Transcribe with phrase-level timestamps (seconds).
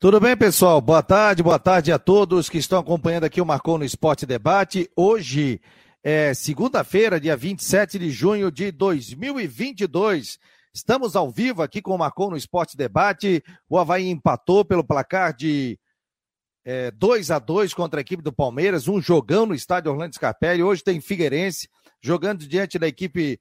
[0.00, 0.80] Tudo bem, pessoal?
[0.80, 4.88] Boa tarde, boa tarde a todos que estão acompanhando aqui o Marcou no Esporte Debate.
[4.94, 5.60] Hoje
[6.04, 10.38] é segunda-feira, dia 27 de junho de 2022.
[10.72, 13.42] Estamos ao vivo aqui com o Marcou no Esporte Debate.
[13.68, 15.76] O Havaí empatou pelo placar de
[16.64, 20.62] é, 2 a 2 contra a equipe do Palmeiras, um jogão no estádio Orlando Scarpelli.
[20.62, 21.68] Hoje tem Figueirense
[22.00, 23.40] jogando diante da equipe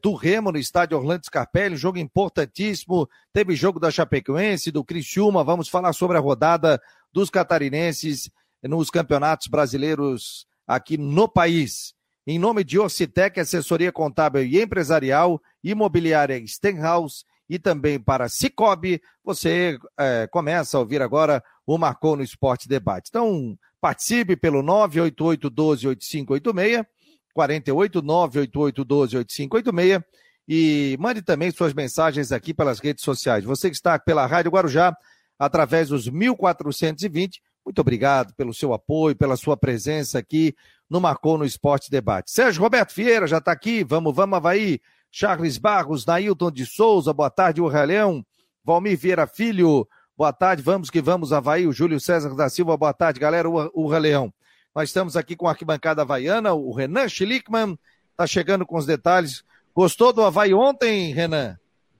[0.00, 3.08] do Remo no estádio Orlando Scarpelli, jogo importantíssimo.
[3.32, 5.44] Teve jogo da Chapecoense, do Criciúma.
[5.44, 6.80] Vamos falar sobre a rodada
[7.12, 8.30] dos catarinenses
[8.62, 11.94] nos campeonatos brasileiros aqui no país.
[12.26, 19.78] Em nome de Ocitec, assessoria contábil e empresarial, imobiliária Stenhouse e também para Cicobi, você
[19.98, 23.08] é, começa a ouvir agora o Marcou no Esporte Debate.
[23.10, 26.86] Então, participe pelo 988 12 8586
[27.34, 33.44] 48 988 12 8586 e mande também suas mensagens aqui pelas redes sociais.
[33.44, 34.96] Você que está pela Rádio Guarujá,
[35.38, 40.54] através dos 1420, muito obrigado pelo seu apoio, pela sua presença aqui
[40.88, 42.30] no Marcou no Esporte Debate.
[42.30, 44.80] Sérgio Roberto Vieira já está aqui, vamos, vamos, Havaí.
[45.10, 48.24] Charles Barros, Nailton de Souza, boa tarde, o Relhão.
[48.62, 51.66] Valmir Vieira Filho, boa tarde, vamos que vamos, Havaí.
[51.66, 54.32] O Júlio César da Silva, boa tarde, galera, o Leão.
[54.74, 57.78] Nós estamos aqui com a arquibancada havaiana, o Renan Schlickman
[58.10, 59.44] está chegando com os detalhes.
[59.72, 61.56] Gostou do Havaí ontem, Renan?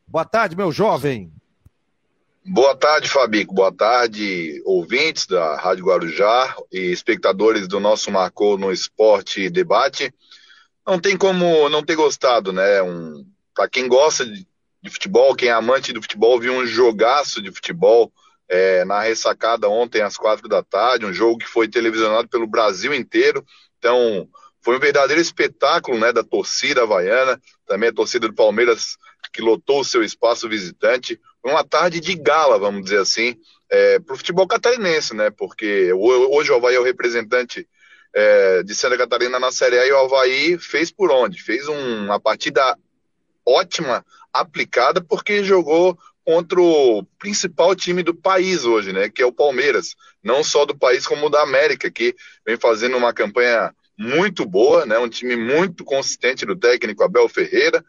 [0.09, 1.33] Boa tarde, meu jovem.
[2.45, 3.55] Boa tarde, Fabico.
[3.55, 10.13] Boa tarde, ouvintes da Rádio Guarujá e espectadores do nosso Marcou no Esporte Debate.
[10.85, 12.83] Não tem como não ter gostado, né?
[12.83, 14.45] Um, Para quem gosta de,
[14.83, 18.13] de, futebol, quem é amante do futebol, viu um jogaço de futebol
[18.55, 22.95] é, na ressacada ontem às quatro da tarde, um jogo que foi televisionado pelo Brasil
[22.95, 23.45] inteiro.
[23.79, 24.29] Então,
[24.63, 28.97] foi um verdadeiro espetáculo né, da torcida havaiana, também a torcida do Palmeiras
[29.33, 31.21] que lotou o seu espaço visitante.
[31.45, 33.37] Uma tarde de gala, vamos dizer assim,
[33.69, 35.31] é, para o futebol catarinense, né?
[35.31, 37.67] Porque hoje o Havaí é o representante
[38.15, 41.43] é, de Santa Catarina na Série A e o Havaí fez por onde?
[41.43, 42.79] Fez um, uma partida
[43.45, 49.09] ótima, aplicada, porque jogou contra o principal time do país hoje, né?
[49.11, 49.95] Que é o Palmeiras.
[50.23, 52.15] Não só do país, como da América, que
[52.47, 54.99] vem fazendo uma campanha muito boa, né?
[54.99, 57.85] Um time muito consistente do técnico Abel Ferreira.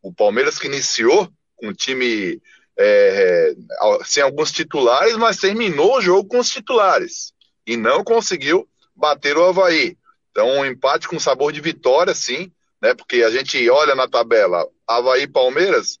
[0.00, 2.40] O Palmeiras que iniciou com um time
[2.78, 3.54] é,
[4.04, 7.32] sem alguns titulares, mas terminou o jogo com os titulares.
[7.66, 9.96] E não conseguiu bater o Havaí.
[10.30, 12.50] Então, um empate com sabor de vitória, sim,
[12.80, 12.94] né?
[12.94, 15.98] Porque a gente olha na tabela, Havaí Palmeiras,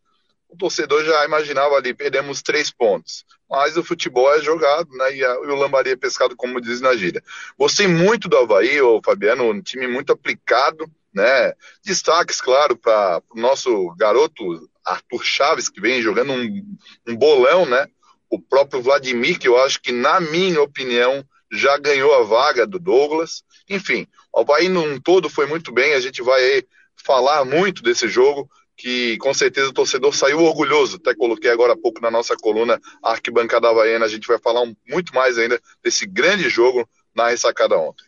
[0.52, 3.24] o torcedor já imaginava ali, perdemos três pontos.
[3.50, 5.16] Mas o futebol é jogado, né?
[5.16, 7.22] E, a, e o lambari é pescado, como diz na gíria.
[7.58, 11.54] Gostei muito do Havaí, o Fabiano, um time muito aplicado, né?
[11.84, 16.76] Destaques, claro, para o nosso garoto Arthur Chaves, que vem jogando um,
[17.08, 17.86] um bolão, né?
[18.28, 22.78] O próprio Vladimir, que eu acho que, na minha opinião, já ganhou a vaga do
[22.78, 23.42] Douglas.
[23.68, 25.94] Enfim, o Havaí num todo foi muito bem.
[25.94, 26.62] A gente vai
[26.96, 28.48] falar muito desse jogo
[28.82, 30.96] que com certeza o torcedor saiu orgulhoso.
[30.96, 34.06] Até coloquei agora há pouco na nossa coluna Arquibancada Havaiana.
[34.06, 36.84] A gente vai falar um, muito mais ainda desse grande jogo
[37.14, 38.04] na ressacada ontem.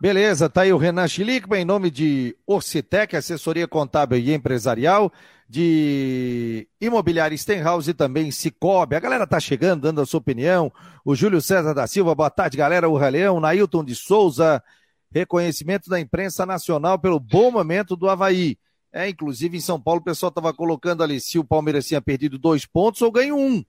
[0.00, 5.12] Beleza, tá aí o Renan Schlickman, em nome de Orcitec, assessoria contábil e empresarial,
[5.48, 8.94] de Imobiliária Stenhouse e também Cicobi.
[8.94, 10.72] A galera tá chegando, dando a sua opinião.
[11.04, 12.88] O Júlio César da Silva, boa tarde, galera.
[12.88, 14.62] O Raleão, Nailton de Souza,
[15.10, 18.56] reconhecimento da imprensa nacional pelo bom momento do Havaí.
[18.94, 22.38] É, inclusive em São Paulo o pessoal estava colocando ali se o Palmeiras tinha perdido
[22.38, 23.64] dois pontos ou ganho um,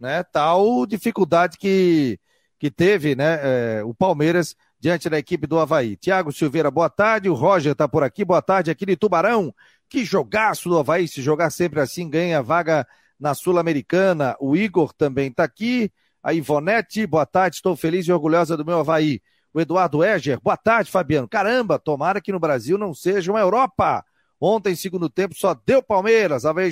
[0.00, 0.22] né?
[0.22, 2.18] Tal dificuldade que,
[2.58, 3.38] que teve, né?
[3.42, 5.96] É, o Palmeiras diante da equipe do Havaí.
[5.96, 7.28] Tiago Silveira, boa tarde.
[7.28, 8.70] O Roger está por aqui, boa tarde.
[8.70, 9.54] Aqui de Tubarão,
[9.86, 11.06] que jogaço do Havaí.
[11.06, 12.86] Se jogar sempre assim, ganha vaga
[13.18, 14.34] na Sul-Americana.
[14.40, 15.92] O Igor também está aqui.
[16.22, 17.56] A Ivonete, boa tarde.
[17.56, 19.20] Estou feliz e orgulhosa do meu Havaí.
[19.52, 21.28] O Eduardo Eger, boa tarde, Fabiano.
[21.28, 24.02] Caramba, tomara que no Brasil não seja uma Europa.
[24.40, 26.46] Ontem, segundo tempo, só deu Palmeiras.
[26.46, 26.70] Havaí,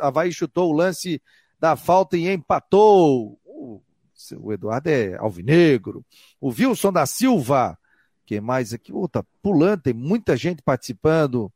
[0.00, 1.20] Havaí chutou o lance
[1.58, 3.38] da falta e empatou.
[3.44, 3.82] O,
[4.52, 6.04] Eduardo é alvinegro.
[6.40, 7.76] O Wilson da Silva,
[8.24, 8.92] que mais aqui?
[8.92, 11.52] Oh, tá pulando, tem muita gente participando.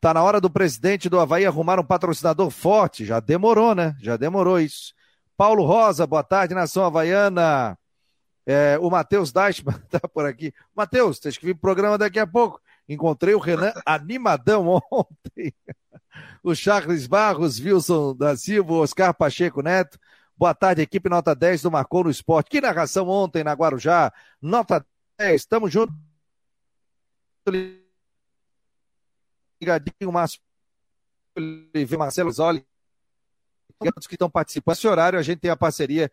[0.00, 3.04] Tá na hora do presidente do Havaí arrumar um patrocinador forte.
[3.04, 3.96] Já demorou, né?
[4.00, 4.94] Já demorou isso.
[5.36, 7.78] Paulo Rosa, boa tarde, nação havaiana.
[8.44, 10.52] É, o Matheus Deichmann tá por aqui.
[10.74, 12.60] Matheus, tem que vir pro programa daqui a pouco.
[12.88, 15.52] Encontrei o Renan animadão ontem.
[16.42, 19.98] O Charles Barros, Wilson da Silva, Oscar Pacheco Neto.
[20.36, 22.48] Boa tarde, equipe nota 10 do Marcou no Esporte.
[22.48, 24.12] Que narração ontem na Guarujá.
[24.40, 24.84] Nota
[25.18, 25.94] 10, estamos juntos.
[29.60, 30.40] Ligadinho, Márcio
[31.98, 32.64] Marcelo Zoli.
[33.78, 34.74] Todos que estão participando.
[34.76, 36.10] Esse horário a gente tem a parceria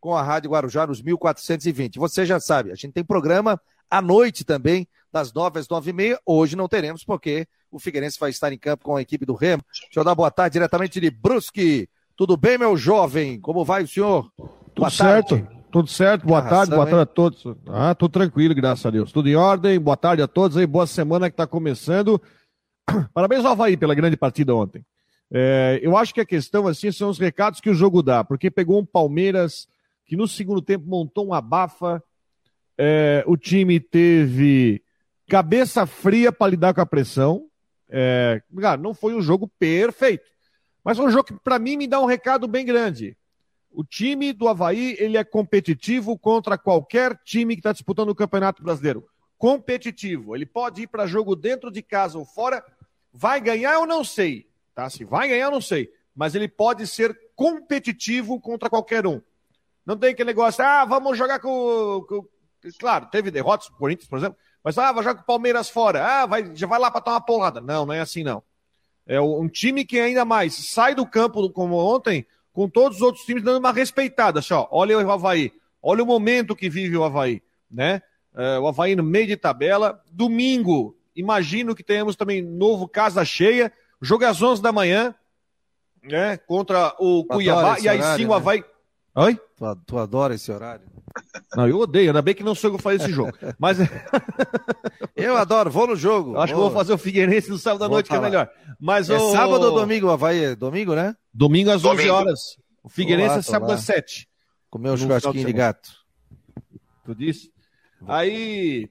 [0.00, 1.98] com a Rádio Guarujá nos 1420.
[1.98, 3.60] Você já sabe, a gente tem programa
[3.90, 6.20] à noite também, das 9 às 9 e meia.
[6.24, 9.62] Hoje não teremos, porque o Figueirense vai estar em campo com a equipe do Remo.
[9.82, 11.88] Deixa eu dar boa tarde diretamente de Brusque.
[12.16, 13.40] Tudo bem, meu jovem?
[13.40, 14.30] Como vai o senhor?
[14.36, 15.38] Tudo boa certo.
[15.38, 15.58] Tarde.
[15.70, 17.44] Tudo certo, boa tarde, boa tarde a todos.
[17.66, 19.12] Ah, tudo tranquilo, graças a Deus.
[19.12, 22.20] Tudo em ordem, boa tarde a todos aí, boa semana que está começando.
[23.12, 24.82] Parabéns ao Havaí pela grande partida ontem.
[25.30, 28.50] É, eu acho que a questão, assim, são os recados que o jogo dá, porque
[28.50, 29.68] pegou um Palmeiras
[30.06, 32.02] que no segundo tempo montou uma bafa,
[32.78, 34.82] é, o time teve
[35.28, 37.46] cabeça fria para lidar com a pressão.
[37.88, 40.30] É, cara, não foi um jogo perfeito,
[40.84, 43.16] mas foi um jogo que, para mim, me dá um recado bem grande.
[43.70, 48.62] O time do Havaí ele é competitivo contra qualquer time que está disputando o Campeonato
[48.62, 49.06] Brasileiro.
[49.36, 50.34] Competitivo.
[50.34, 52.64] Ele pode ir para jogo dentro de casa ou fora.
[53.12, 54.48] Vai ganhar, eu não sei.
[54.74, 54.88] Tá?
[54.88, 55.92] Se vai ganhar, eu não sei.
[56.14, 59.20] Mas ele pode ser competitivo contra qualquer um.
[59.86, 62.04] Não tem aquele negócio, ah, vamos jogar com.
[62.08, 62.26] com...
[62.78, 66.26] Claro, teve derrotas, Corinthians, por exemplo, mas ah, vai jogar com o Palmeiras fora, ah,
[66.26, 67.60] vai, já vai lá para tomar uma porrada.
[67.60, 68.42] Não, não é assim, não.
[69.06, 73.24] É um time que ainda mais sai do campo, como ontem, com todos os outros
[73.24, 74.40] times dando uma respeitada.
[74.40, 75.52] Assim, ó, olha o Havaí,
[75.82, 78.02] olha o momento que vive o Havaí, né?
[78.34, 80.02] É, o Havaí no meio de tabela.
[80.10, 83.72] Domingo, imagino que tenhamos também novo Casa Cheia,
[84.02, 85.14] jogo às 11 da manhã,
[86.02, 86.36] né?
[86.36, 88.34] Contra o Cuiabá, e aí horário, sim o né?
[88.34, 88.58] Havaí.
[88.58, 88.64] Né?
[89.14, 89.40] Oi?
[89.56, 90.84] Tu, tu adora esse horário?
[91.56, 93.32] Não, eu odeio, ainda bem que não sou eu que fazer esse jogo.
[93.58, 93.78] Mas.
[95.16, 96.36] eu adoro, vou no jogo.
[96.38, 96.64] Acho vou.
[96.64, 98.20] que vou fazer o Figueirense no sábado à noite, falar.
[98.20, 98.50] que é melhor.
[98.80, 99.32] Mas é o...
[99.32, 100.54] sábado ou domingo, Havaí?
[100.54, 101.14] Domingo, né?
[101.32, 102.02] Domingo às domingo.
[102.02, 102.40] 11 horas.
[102.82, 104.28] O Figueirense lá, é sábado às 7.
[104.70, 105.90] Comeu um churrasquinho de gato.
[107.04, 107.52] Tu disse?
[108.06, 108.88] Aí,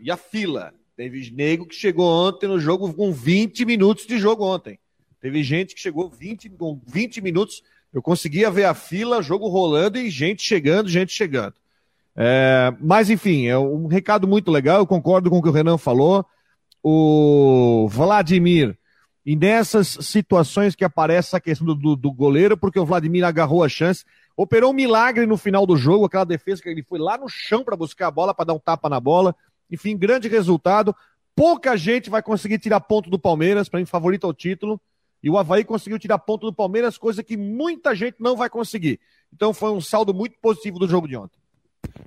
[0.00, 0.74] e a fila?
[0.96, 4.78] Teve nego que chegou ontem no jogo com 20 minutos de jogo ontem.
[5.20, 7.62] Teve gente que chegou 20, com 20 minutos.
[7.92, 11.54] Eu conseguia ver a fila, jogo rolando e gente chegando, gente chegando.
[12.16, 14.78] É, mas, enfim, é um recado muito legal.
[14.78, 16.24] Eu concordo com o que o Renan falou.
[16.82, 18.76] O Vladimir,
[19.24, 23.68] e nessas situações que aparece a questão do, do, goleiro, porque o Vladimir agarrou a
[23.68, 24.04] chance,
[24.36, 27.62] operou um milagre no final do jogo, aquela defesa que ele foi lá no chão
[27.62, 29.34] para buscar a bola, para dar um tapa na bola.
[29.70, 30.94] Enfim, grande resultado.
[31.34, 34.80] Pouca gente vai conseguir tirar ponto do Palmeiras, para mim, favorito ao título.
[35.22, 38.98] E o Havaí conseguiu tirar ponto do Palmeiras, coisa que muita gente não vai conseguir.
[39.32, 41.41] Então foi um saldo muito positivo do jogo de ontem.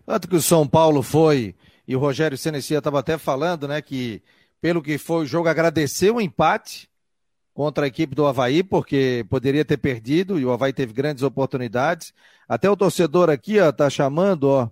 [0.05, 1.55] Tanto que o São Paulo foi,
[1.87, 4.21] e o Rogério Senecia estava até falando, né, que
[4.61, 6.89] pelo que foi o jogo, agradeceu o empate
[7.53, 12.13] contra a equipe do Havaí, porque poderia ter perdido, e o Havaí teve grandes oportunidades.
[12.49, 14.69] Até o torcedor aqui, ó, tá chamando, ó,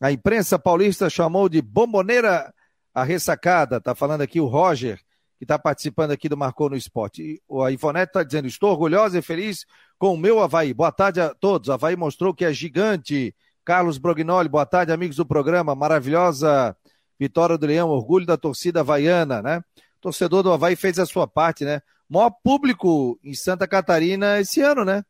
[0.00, 2.52] a imprensa paulista chamou de bomboneira
[2.94, 4.98] a ressacada, tá falando aqui o Roger,
[5.38, 7.22] que está participando aqui do Marcou no Esporte.
[7.22, 9.66] E a Ivonete está dizendo, estou orgulhosa e feliz
[9.98, 10.72] com o meu Havaí.
[10.72, 11.68] Boa tarde a todos.
[11.68, 13.34] Havaí mostrou que é gigante,
[13.66, 15.74] Carlos Brognoli, boa tarde, amigos do programa.
[15.74, 16.76] Maravilhosa
[17.18, 19.60] vitória do Leão, orgulho da torcida havaiana, né?
[20.00, 21.82] Torcedor do Havaí fez a sua parte, né?
[22.08, 25.02] Maior público em Santa Catarina esse ano, né?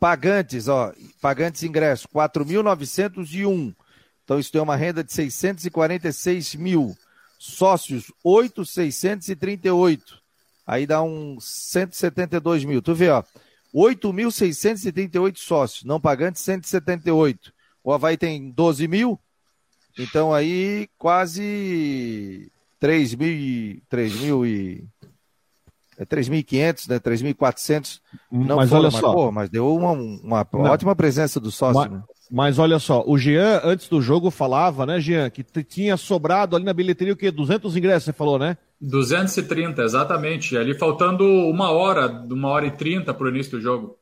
[0.00, 3.72] Pagantes, ó, pagantes ingressos, 4.901.
[4.24, 6.96] Então isso tem uma renda de 646 mil.
[7.38, 10.20] Sócios, 8,638.
[10.66, 12.80] Aí dá uns 172 mil.
[12.80, 13.22] Tu vê, ó.
[13.74, 17.52] 8.638 sócios, não pagantes 178.
[17.82, 19.18] O Havaí tem 12 mil,
[19.98, 24.84] então aí quase 3 mil, 3 mil e...
[25.98, 26.98] É 3.500, né?
[26.98, 28.00] 3.400.
[28.30, 29.00] Não mas foram, olha só.
[29.08, 32.02] Mas, pô, mas deu uma, uma ótima presença do sócio, mas, né?
[32.34, 36.64] Mas olha só, o Jean, antes do jogo, falava, né, Jean, que tinha sobrado ali
[36.64, 37.30] na bilheteria o quê?
[37.30, 38.56] 200 ingressos, você falou, né?
[38.80, 40.56] 230, exatamente.
[40.56, 43.98] Ali faltando uma hora, uma hora e trinta para o início do jogo.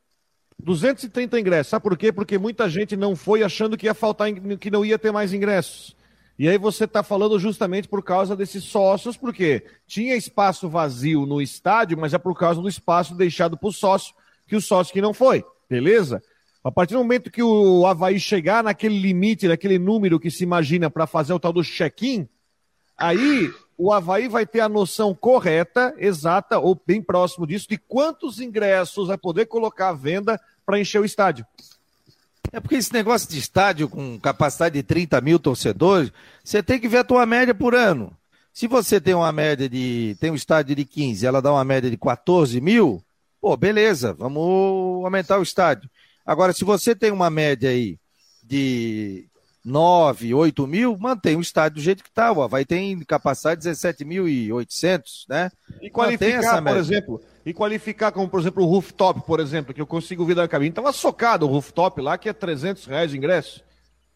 [0.61, 1.71] 230 ingressos.
[1.71, 2.13] Sabe por quê?
[2.13, 5.97] Porque muita gente não foi achando que ia faltar, que não ia ter mais ingressos.
[6.39, 11.43] E aí você está falando justamente por causa desses sócios, porque tinha espaço vazio no
[11.43, 14.15] estádio, mas é por causa do espaço deixado para o sócio,
[14.47, 15.45] que o sócio que não foi.
[15.69, 16.23] Beleza?
[16.63, 20.91] A partir do momento que o Havaí chegar naquele limite, naquele número que se imagina
[20.91, 22.29] para fazer o tal do check-in,
[22.97, 28.41] aí o Havaí vai ter a noção correta, exata ou bem próximo disso, de quantos
[28.41, 31.47] ingressos vai poder colocar à venda para encher o estádio.
[32.53, 36.13] É porque esse negócio de estádio com capacidade de 30 mil torcedores,
[36.45, 38.13] você tem que ver a tua média por ano.
[38.53, 40.17] Se você tem uma média de.
[40.21, 43.03] tem um estádio de 15, ela dá uma média de 14 mil,
[43.41, 45.89] pô, beleza, vamos aumentar o estádio.
[46.25, 47.99] Agora, se você tem uma média aí
[48.43, 49.29] de
[49.65, 52.29] 9, 8 mil, mantém o estádio do jeito que está.
[52.29, 55.51] Havaí tem capacidade de 17.800, né?
[55.81, 59.87] E qualificar, por exemplo, e qualificar como, por exemplo, o rooftop, por exemplo, que eu
[59.87, 60.71] consigo vir da cabine.
[60.71, 63.63] Estava socado o rooftop lá, que é 300 reais o ingresso.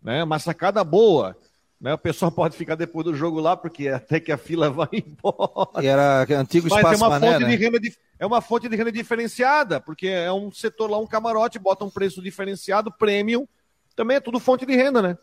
[0.03, 0.23] Né?
[0.23, 1.37] Uma sacada boa.
[1.85, 1.93] Né?
[1.93, 5.85] O pessoal pode ficar depois do jogo lá, porque até que a fila vai embora.
[5.85, 7.51] E era antigo espaço Mas é uma, mané, fonte né?
[7.51, 7.79] de renda,
[8.19, 11.91] é uma fonte de renda diferenciada, porque é um setor lá, um camarote, bota um
[11.91, 13.47] preço diferenciado, premium,
[13.95, 15.19] também é tudo fonte de renda, né?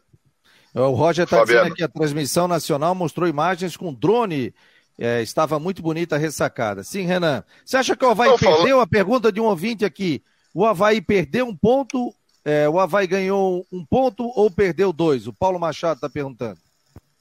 [0.74, 4.54] O Roger está dizendo que a transmissão nacional mostrou imagens com drone.
[4.98, 6.84] É, estava muito bonita a ressacada.
[6.84, 7.44] Sim, Renan.
[7.66, 8.80] Você acha que o Havaí perdeu?
[8.80, 10.24] A pergunta de um ouvinte aqui.
[10.54, 15.28] O Havaí perdeu um ponto, é, o Havaí ganhou um ponto ou perdeu dois?
[15.28, 16.58] O Paulo Machado está perguntando.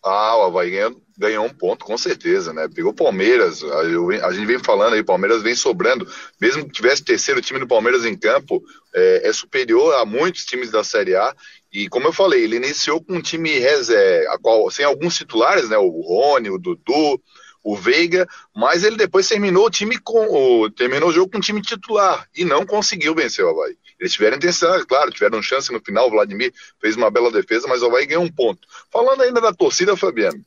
[0.02, 2.66] Ah, o Havaí ganhou, ganhou, um ponto, com certeza, né?
[2.74, 6.08] Pegou Palmeiras, a, a gente vem falando aí, Palmeiras vem sobrando.
[6.40, 8.62] Mesmo que tivesse terceiro time do Palmeiras em campo,
[8.94, 11.34] é, é superior a muitos times da Série A.
[11.70, 14.38] E como eu falei, ele iniciou com um time reserva,
[14.70, 15.76] sem alguns titulares, né?
[15.76, 17.20] O Rony, o Dudu,
[17.62, 20.26] o Veiga, mas ele depois terminou o time com
[20.64, 23.76] o, terminou o jogo com um time titular e não conseguiu vencer o Havaí.
[24.00, 27.83] Eles tiveram intensidade, claro, tiveram chance no final, o Vladimir fez uma bela defesa, mas
[27.83, 28.66] o Havaí ganhou um ponto.
[28.90, 30.42] Falando ainda da torcida, Fabiano,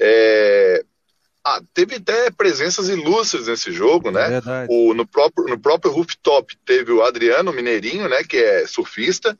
[0.00, 0.82] é...
[1.46, 4.38] ah, teve até presenças ilustres nesse jogo, né?
[4.38, 9.38] É o, no, próprio, no próprio rooftop teve o Adriano Mineirinho, né, que é surfista,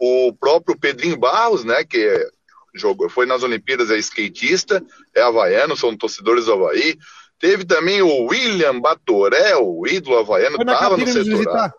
[0.00, 2.26] o próprio Pedrinho Barros, né, que é,
[2.74, 4.82] jogou, foi nas Olimpíadas, é skatista,
[5.14, 6.98] é havaiano, são torcedores do Havaí.
[7.38, 11.72] Teve também o William Batoré, o ídolo havaiano, estava no setor.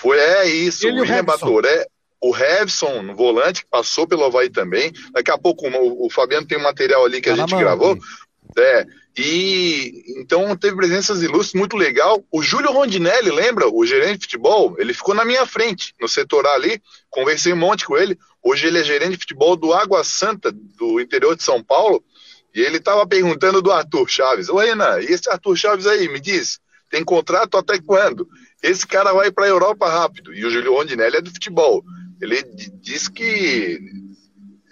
[0.00, 1.86] Foi, é isso, Ele o William Batoré,
[2.20, 4.92] o Revson, no volante, que passou pelo Havaí também.
[5.12, 7.98] Daqui a pouco o, o Fabiano tem um material ali que tá a gente gravou.
[8.58, 12.24] É, e então teve presenças ilustres muito legal.
[12.32, 13.68] O Júlio Rondinelli, lembra?
[13.68, 16.80] O gerente de futebol, ele ficou na minha frente, no setor ali.
[17.10, 18.18] Conversei um monte com ele.
[18.42, 22.02] Hoje ele é gerente de futebol do Água Santa, do interior de São Paulo.
[22.54, 24.48] E ele estava perguntando do Arthur Chaves.
[24.48, 26.58] Ô, Renan, e esse Arthur Chaves aí, me diz,
[26.90, 28.26] tem contrato até quando?
[28.62, 30.34] Esse cara vai para a Europa rápido.
[30.34, 31.82] E o Júlio Rondinelli é do futebol.
[32.20, 32.42] Ele
[32.80, 33.80] diz que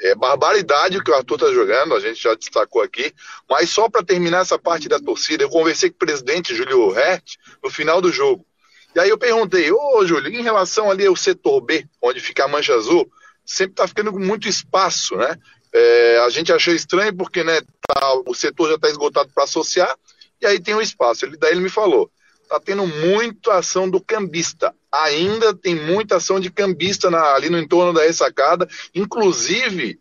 [0.00, 3.12] é barbaridade o que o Arthur está jogando, a gente já destacou aqui.
[3.48, 7.36] Mas só para terminar essa parte da torcida, eu conversei com o presidente Júlio Hert
[7.62, 8.46] no final do jogo.
[8.94, 12.48] E aí eu perguntei, ô Júlio, em relação ali ao setor B, onde fica a
[12.48, 13.10] mancha azul,
[13.44, 15.36] sempre está ficando muito espaço, né?
[15.72, 19.94] É, a gente achou estranho porque né, tá, o setor já está esgotado para associar,
[20.40, 21.26] e aí tem um espaço.
[21.26, 22.10] Ele, daí ele me falou,
[22.48, 24.74] tá tendo muita ação do cambista.
[24.90, 30.00] Ainda tem muita ação de cambista na, ali no entorno da ressacada, inclusive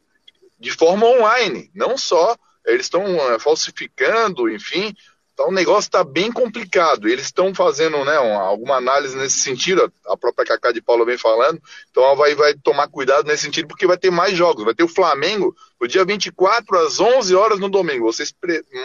[0.60, 2.36] de forma online, não só
[2.66, 4.96] eles estão é, falsificando, enfim.
[5.34, 7.08] Então o negócio está bem complicado.
[7.08, 11.18] Eles estão fazendo né, uma, alguma análise nesse sentido, a própria Cacá de Paula vem
[11.18, 11.62] falando.
[11.92, 14.66] Então ela vai, vai tomar cuidado nesse sentido, porque vai ter mais jogos.
[14.66, 18.12] Vai ter o Flamengo no dia 24 às 11 horas no domingo.
[18.12, 18.34] Vocês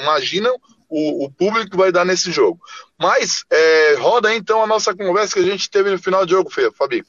[0.02, 0.54] imaginam
[0.92, 2.60] o, o, público vai dar nesse jogo.
[2.98, 6.50] Mas é, roda então a nossa conversa que a gente teve no final de jogo,
[6.50, 7.08] Fabico.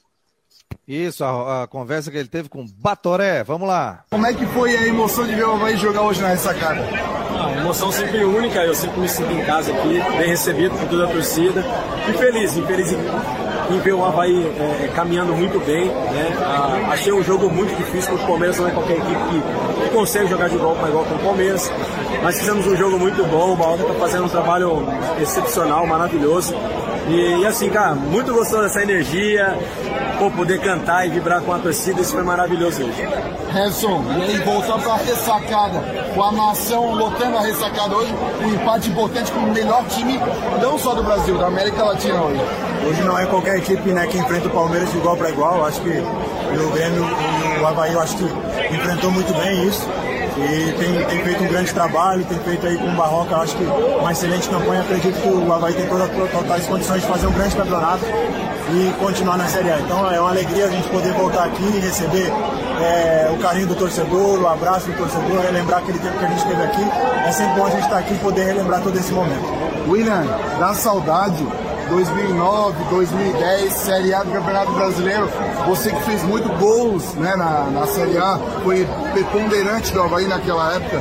[0.86, 3.44] Isso, a, a, conversa que ele teve com Batoré.
[3.44, 4.04] Vamos lá.
[4.10, 6.80] Como é que foi a emoção de ver o Havaí jogar hoje na ressacada?
[6.80, 11.04] Ah, emoção sempre única, eu sempre me sinto em casa aqui, bem recebido por toda
[11.04, 11.64] a torcida
[12.08, 12.92] e feliz, feliz
[13.70, 15.86] em ver o Havaí é, caminhando muito bem.
[15.86, 16.36] Né?
[16.42, 19.42] Ah, achei um jogo muito difícil, porque o Palmeiras não é qualquer equipe
[19.82, 21.70] que consegue jogar de igual para igual com o Palmeiras.
[22.22, 24.86] Mas fizemos um jogo muito bom, o Balda está fazendo um trabalho
[25.20, 26.54] excepcional, maravilhoso.
[27.08, 29.58] E, e, assim, cara, muito gostoso dessa energia,
[30.18, 33.06] pô, poder cantar e vibrar com a torcida, isso foi maravilhoso hoje.
[33.52, 38.54] Redson, e aí voltar para a ressacada, com a nação lotando a ressacada hoje, um
[38.54, 40.18] empate importante com o melhor time,
[40.62, 42.40] não só do Brasil, da América Latina hoje.
[42.86, 45.80] Hoje não é qualquer equipe né, que enfrenta o Palmeiras de igual para igual, acho
[45.80, 47.04] que o Grêmio,
[47.62, 48.24] o Havaí, eu acho que
[48.74, 49.88] enfrentou muito bem isso
[50.36, 53.62] e tem, tem feito um grande trabalho, tem feito aí com o Barroca, acho que
[53.62, 54.80] uma excelente campanha.
[54.80, 59.36] Acredito que o Havaí tem todas as condições de fazer um grande campeonato e continuar
[59.36, 59.78] na Série A.
[59.78, 62.32] Então é uma alegria a gente poder voltar aqui e receber
[62.82, 66.38] é, o carinho do torcedor, o abraço do torcedor, relembrar aquele tempo que a gente
[66.38, 66.82] esteve aqui.
[67.26, 69.44] É sempre bom a gente estar aqui e poder relembrar todo esse momento.
[69.88, 70.26] William,
[70.58, 71.46] dá saudade
[71.88, 75.28] 2009, 2010, Série A do Campeonato Brasileiro.
[75.66, 80.74] Você que fez muito gols né, na, na Série A, foi preponderante do Havaí naquela
[80.74, 81.00] época.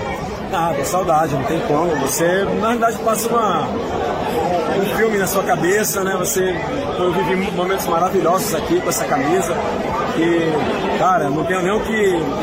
[0.52, 1.96] Ah, saudade, não tem como.
[1.96, 6.16] Você, na verdade, passa uma, um filme na sua cabeça, né?
[6.18, 6.56] Você,
[7.00, 9.56] eu vivi momentos maravilhosos aqui com essa camisa.
[10.15, 11.93] Que, cara, não tenho nem o que.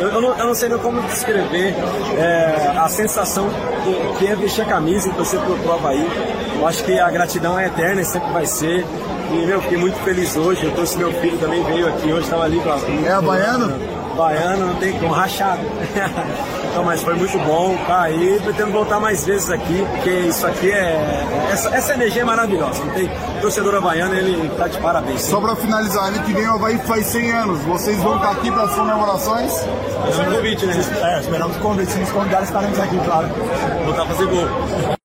[0.00, 1.74] Eu, eu, não, eu não sei nem como descrever
[2.18, 3.48] é, a sensação
[3.84, 6.06] que, que é vestir a camisa e torcer pro, pro Havaí.
[6.58, 8.84] Eu acho que a gratidão é eterna e sempre vai ser.
[9.32, 10.64] E, meu, fiquei muito feliz hoje.
[10.64, 12.78] Eu trouxe meu filho também, veio aqui hoje, estava ali com a.
[13.06, 13.72] É baiano?
[14.16, 15.62] Baiano, não tem como, rachado.
[16.70, 18.08] então, mas foi muito bom, tá?
[18.10, 21.50] E pretendo voltar mais vezes aqui, porque isso aqui é.
[21.50, 22.84] Essa, essa energia é maravilhosa.
[22.84, 23.10] Não tem
[23.40, 25.22] torcedor havaiano, ele tá de parabéns.
[25.22, 27.60] Só para finalizar, ano que vem o Havaí faz 100 anos.
[27.62, 29.52] Vocês vão estar aqui para as comemorações?
[29.52, 30.74] É o convite, né?
[31.02, 31.90] É, esperamos o convite.
[31.90, 33.28] Se nos convidarem, estaremos aqui, claro.
[33.84, 34.96] Voltar a fazer gol.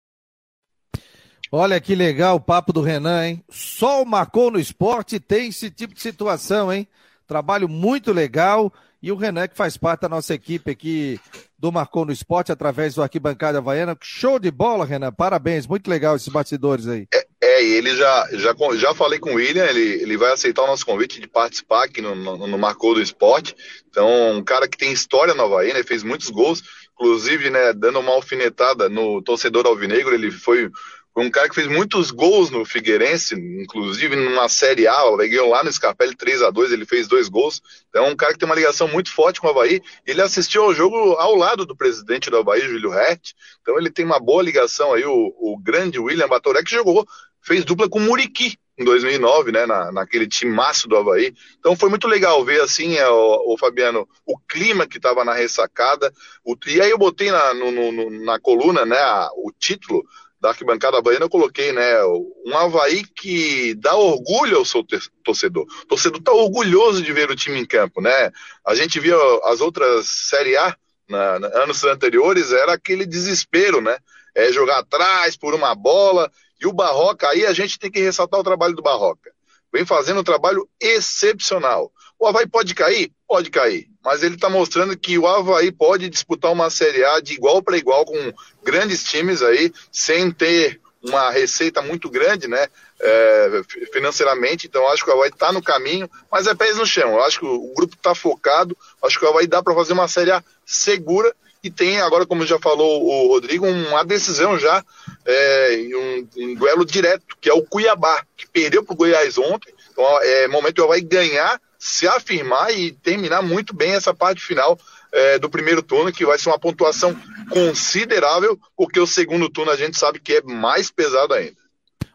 [1.51, 3.43] Olha que legal o papo do Renan, hein?
[3.49, 6.87] Só o Marcou no esporte tem esse tipo de situação, hein?
[7.27, 8.71] Trabalho muito legal.
[9.01, 11.19] E o Renan, que faz parte da nossa equipe aqui
[11.59, 13.95] do Marcou no Esporte, através do Arquibancada Havaiana.
[14.01, 15.11] Show de bola, Renan.
[15.11, 15.67] Parabéns.
[15.67, 17.07] Muito legal esses bastidores aí.
[17.13, 20.63] É, é e ele já, já, já falei com o William, ele, ele vai aceitar
[20.63, 23.55] o nosso convite de participar aqui no, no, no Marcou do Esporte.
[23.89, 25.83] Então, um cara que tem história no Havaí, né?
[25.83, 26.63] Fez muitos gols.
[26.93, 30.71] Inclusive, né, dando uma alfinetada no torcedor alvinegro, ele foi
[31.15, 35.47] foi um cara que fez muitos gols no Figueirense, inclusive numa Série A, o ganhou
[35.47, 37.61] lá no Scarpelli 3 a 2 ele fez dois gols.
[37.87, 39.81] Então é um cara que tem uma ligação muito forte com o Havaí.
[40.05, 43.31] Ele assistiu ao jogo ao lado do presidente do Havaí, Júlio Hert.
[43.61, 47.07] Então ele tem uma boa ligação aí, o, o grande William Batoré, que jogou,
[47.41, 51.33] fez dupla com o Muriqui em 2009, né, na, naquele time maço do Havaí.
[51.57, 55.33] Então foi muito legal ver assim, é, o, o Fabiano, o clima que estava na
[55.33, 56.11] ressacada.
[56.43, 60.03] O, e aí eu botei na, no, no, na coluna, né, a, o título
[60.45, 64.85] da arquibancada baiana, eu coloquei, né, um Havaí que dá orgulho ao seu
[65.23, 65.65] torcedor.
[65.83, 68.31] O torcedor está orgulhoso de ver o time em campo, né?
[68.63, 70.77] A gente via as outras Série A,
[71.09, 73.97] na, na, anos anteriores, era aquele desespero, né?
[74.35, 76.31] É jogar atrás por uma bola,
[76.61, 79.31] e o Barroca, aí a gente tem que ressaltar o trabalho do Barroca.
[79.73, 81.91] Vem fazendo um trabalho excepcional.
[82.19, 83.11] O Havaí pode cair?
[83.27, 83.87] Pode cair.
[84.05, 87.75] Mas ele está mostrando que o Havaí pode disputar uma Série A de igual para
[87.75, 88.31] igual com
[88.63, 92.67] grandes times aí, sem ter uma receita muito grande, né?
[93.01, 97.13] É, financeiramente, então acho que o Havaí está no caminho, mas é pés no chão.
[97.13, 100.07] Eu acho que o, grupo está focado, acho que o Havaí dá para fazer uma
[100.07, 104.85] Série A segura e tem agora, como já falou o Rodrigo, uma decisão já,
[105.25, 109.73] é, um, um duelo direto, que é o Cuiabá, que perdeu para o Goiás ontem,
[109.91, 114.75] então é momento do Havaí ganhar se afirmar e terminar muito bem essa parte final
[115.11, 117.15] é, do primeiro turno, que vai ser uma pontuação
[117.51, 121.55] considerável, porque o segundo turno a gente sabe que é mais pesado ainda.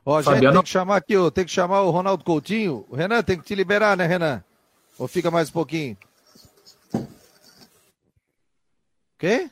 [0.04, 0.56] Ó, gente, Fabiano...
[0.56, 2.85] tem que chamar aqui, ó, tem que chamar o Ronaldo Coutinho.
[2.88, 4.42] O Renan, tem que te liberar, né, Renan?
[4.98, 5.96] Ou fica mais um pouquinho?
[9.20, 9.48] Quê?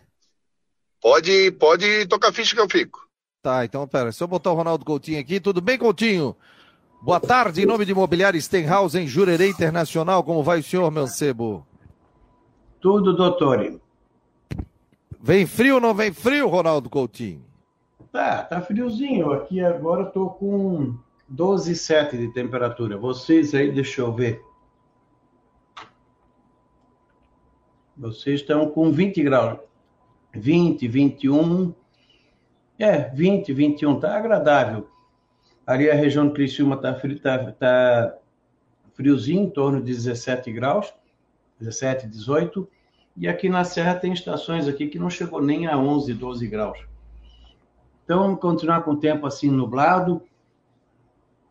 [1.00, 3.07] Pode, pode tocar ficha que eu fico.
[3.40, 6.35] Tá, então pera, se eu botar o Ronaldo Coutinho aqui, tudo bem, Coutinho?
[7.00, 10.24] Boa tarde, em nome de Imobiliário Stenhouse, em Jurerê Internacional.
[10.24, 11.64] Como vai o senhor, Mancebo?
[12.80, 13.80] Tudo, doutor.
[15.20, 17.44] Vem frio ou não vem frio, Ronaldo Coutinho?
[18.11, 19.32] Tá, tá friozinho.
[19.32, 20.96] Aqui agora tô com
[21.32, 22.96] 12,7 de temperatura.
[22.96, 24.42] Vocês aí, deixa eu ver.
[27.96, 29.58] Vocês estão com 20 graus.
[30.32, 31.72] 20, 21.
[32.76, 34.00] É, 20, 21.
[34.00, 34.88] Tá agradável.
[35.68, 38.14] Ali a região de Criciúma está frio, tá, tá
[38.94, 40.94] friozinho, em torno de 17 graus,
[41.61, 42.66] 17, 18.
[43.14, 46.78] E aqui na Serra tem estações aqui que não chegou nem a 11, 12 graus.
[48.02, 50.22] Então, vamos continuar com o tempo assim nublado,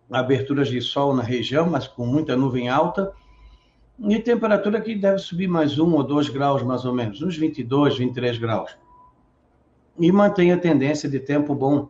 [0.10, 3.14] aberturas de sol na região, mas com muita nuvem alta.
[4.00, 8.00] E temperatura que deve subir mais um ou dois graus, mais ou menos, uns 22,
[8.00, 8.76] 23 graus.
[10.00, 11.88] E mantém a tendência de tempo bom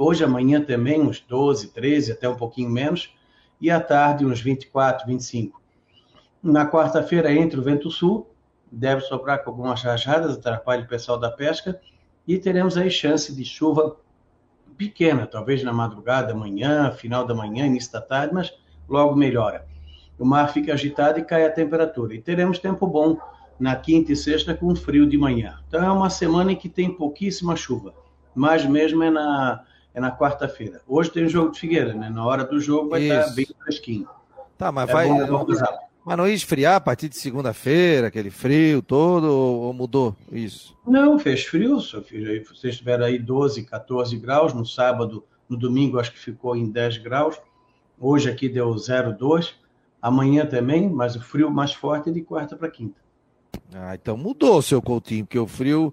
[0.00, 3.12] Hoje, amanhã também, uns 12, 13, até um pouquinho menos.
[3.60, 5.60] E à tarde, uns 24, 25.
[6.40, 8.30] Na quarta-feira, entra o vento sul,
[8.70, 11.80] deve soprar com algumas rajadas, atrapalha o pessoal da pesca.
[12.28, 13.96] E teremos aí chance de chuva
[14.76, 18.54] pequena, talvez na madrugada, amanhã, final da manhã, início da tarde, mas
[18.88, 19.66] logo melhora.
[20.16, 22.14] O mar fica agitado e cai a temperatura.
[22.14, 23.18] E teremos tempo bom
[23.58, 25.58] na quinta e sexta com frio de manhã.
[25.66, 27.92] Então é uma semana em que tem pouquíssima chuva,
[28.32, 30.80] mas mesmo é na, é na quarta-feira.
[30.86, 32.08] Hoje tem o jogo de Figueira, né?
[32.10, 33.14] Na hora do jogo vai Isso.
[33.14, 34.08] estar bem fresquinho.
[34.56, 35.08] Tá, mas é vai.
[35.08, 35.46] Bom,
[36.08, 40.74] mas não ia esfriar a partir de segunda-feira, aquele frio todo, ou mudou isso?
[40.86, 42.42] Não, fez frio, seu filho.
[42.46, 46.96] Vocês estiveram aí 12, 14 graus no sábado, no domingo acho que ficou em 10
[46.96, 47.38] graus.
[48.00, 49.52] Hoje aqui deu 0,2.
[50.00, 52.98] Amanhã também, mas o frio mais forte é de quarta para quinta.
[53.74, 55.92] Ah, então mudou, seu Coutinho, porque o frio.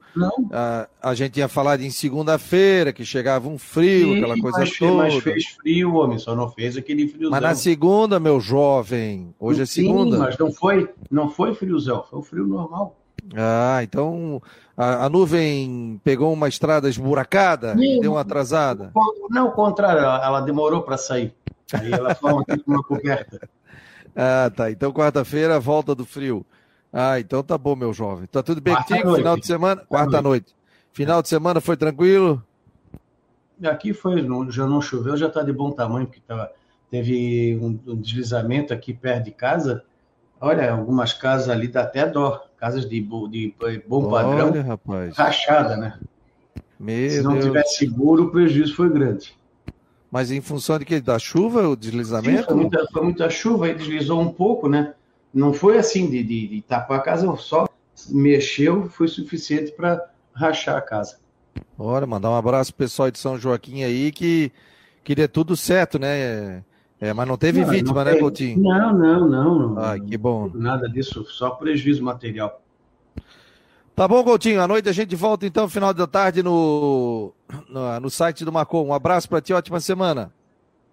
[0.51, 4.77] A, a gente tinha falado em segunda-feira, que chegava um frio, Sim, aquela coisa mas,
[4.77, 4.93] toda.
[4.95, 7.31] Mas fez frio, homem, só não fez aquele friozão.
[7.31, 10.15] Mas na segunda, meu jovem, hoje é segunda.
[10.15, 12.97] Sim, mas não foi, não foi friozão, foi o frio normal.
[13.35, 14.41] Ah, então
[14.77, 18.91] a, a nuvem pegou uma estrada esburacada Sim, e deu uma atrasada?
[19.29, 21.33] Não, o contrário, ela demorou para sair.
[21.73, 23.49] Aí ela com uma coberta.
[24.15, 24.71] Ah, tá.
[24.71, 26.45] Então quarta-feira, volta do frio.
[26.97, 28.25] Ah, então tá bom, meu jovem.
[28.25, 29.15] Tá tudo bem contigo?
[29.15, 29.81] Final de semana?
[29.85, 30.55] Quarta noite.
[30.93, 32.41] Final de semana foi tranquilo?
[33.65, 36.49] Aqui foi, já não choveu, já tá de bom tamanho, porque tava,
[36.89, 39.83] teve um, um deslizamento aqui perto de casa.
[40.39, 42.45] Olha, algumas casas ali dá até dó.
[42.57, 44.51] Casas de, de, de bom padrão.
[44.51, 45.17] Olha, rapaz.
[45.17, 45.99] Rachada, né?
[46.79, 47.43] Meu Se não Deus.
[47.43, 49.37] tiver seguro, o prejuízo foi grande.
[50.09, 51.01] Mas em função de que?
[51.01, 52.37] Da chuva, o deslizamento?
[52.37, 54.93] Sim, foi, muita, foi muita chuva, aí deslizou um pouco, né?
[55.35, 57.67] Não foi assim de, de, de tapar a casa, só
[58.09, 61.17] mexeu, foi suficiente para rachar a casa.
[61.77, 64.49] Olha, mandar um abraço pro pessoal de São Joaquim aí que,
[65.03, 66.63] que dê tudo certo, né?
[67.01, 68.61] É, mas não teve não, vítima, não né, Coutinho?
[68.61, 69.83] Não, não, não, não.
[69.83, 70.49] Ai, que bom.
[70.53, 72.61] Nada disso, só prejuízo material.
[73.93, 74.61] Tá bom, Coutinho.
[74.61, 77.33] À noite a gente volta então, final da tarde, no,
[77.67, 78.85] no, no site do Marcou.
[78.87, 80.31] Um abraço para ti, ótima semana.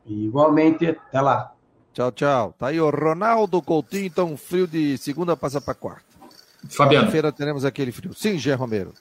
[0.05, 1.53] Igualmente, até lá.
[1.93, 2.55] Tchau, tchau.
[2.59, 6.13] Tá aí o Ronaldo Coutinho, então frio de segunda passa para quarta.
[6.69, 7.11] Fabiano.
[7.11, 8.15] feira teremos aquele frio.
[8.15, 8.93] Sim, Gé Romero.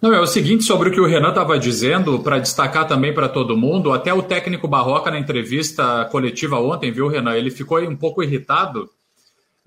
[0.00, 3.28] Não, é o seguinte sobre o que o Renan estava dizendo, para destacar também para
[3.28, 7.36] todo mundo, até o técnico Barroca na entrevista coletiva ontem, viu, Renan?
[7.36, 8.88] Ele ficou um pouco irritado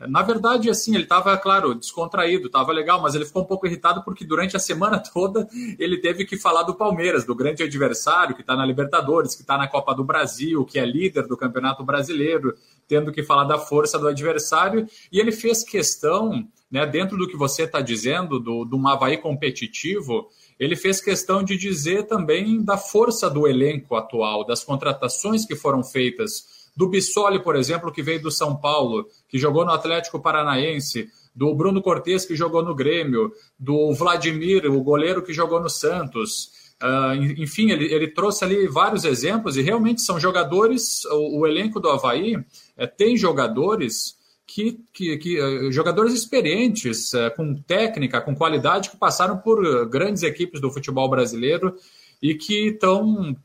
[0.08, 4.04] na verdade, assim, ele estava, claro, descontraído, estava legal, mas ele ficou um pouco irritado
[4.04, 5.48] porque durante a semana toda
[5.80, 9.58] ele teve que falar do Palmeiras, do grande adversário que está na Libertadores, que está
[9.58, 12.56] na Copa do Brasil, que é líder do Campeonato Brasileiro,
[12.88, 14.88] tendo que falar da força do adversário.
[15.12, 20.30] E ele fez questão, né, dentro do que você está dizendo, do, do Havaí competitivo,
[20.60, 25.84] ele fez questão de dizer também da força do elenco atual, das contratações que foram
[25.84, 31.08] feitas do Bissoli, por exemplo, que veio do São Paulo, que jogou no Atlético Paranaense,
[31.36, 36.52] do Bruno Cortes, que jogou no Grêmio, do Vladimir, o goleiro que jogou no Santos.
[36.82, 41.80] Uh, enfim, ele, ele, trouxe ali vários exemplos e realmente são jogadores, o, o elenco
[41.80, 42.36] do Havaí
[42.76, 48.98] é, tem jogadores que, que, que uh, jogadores experientes, uh, com técnica, com qualidade, que
[48.98, 51.76] passaram por grandes equipes do futebol brasileiro
[52.22, 53.36] e que estão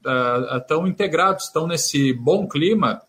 [0.68, 3.02] tão integrados, estão nesse bom clima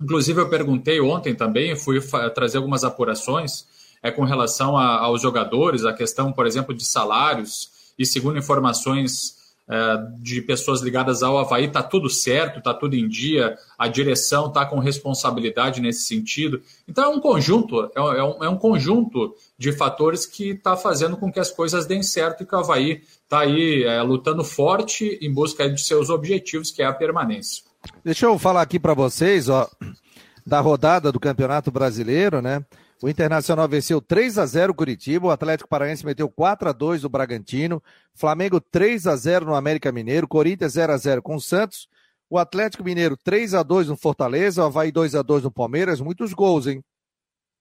[0.00, 2.00] Inclusive, eu perguntei ontem também, fui
[2.34, 3.66] trazer algumas apurações
[4.02, 9.38] é, com relação a, aos jogadores, a questão, por exemplo, de salários, e segundo informações
[9.68, 9.76] é,
[10.18, 14.64] de pessoas ligadas ao Havaí, está tudo certo, está tudo em dia, a direção está
[14.64, 16.62] com responsabilidade nesse sentido.
[16.88, 21.16] Então, é um conjunto, é, é, um, é um conjunto de fatores que está fazendo
[21.16, 25.18] com que as coisas deem certo e que o Havaí está aí é, lutando forte
[25.20, 27.69] em busca de seus objetivos, que é a permanência.
[28.04, 29.68] Deixa eu falar aqui para vocês, ó,
[30.46, 32.64] da rodada do Campeonato Brasileiro, né?
[33.02, 37.08] O Internacional venceu 3 a 0 Curitiba, o Atlético Paranaense meteu 4 a 2 o
[37.08, 37.82] Bragantino,
[38.14, 41.88] Flamengo 3 a 0 no América Mineiro, Corinthians 0 a 0 com o Santos,
[42.28, 46.00] o Atlético Mineiro 3 a 2 no Fortaleza, o Havaí 2 a 2 no Palmeiras,
[46.00, 46.84] muitos gols, hein?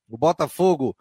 [0.09, 0.95] O Botafogo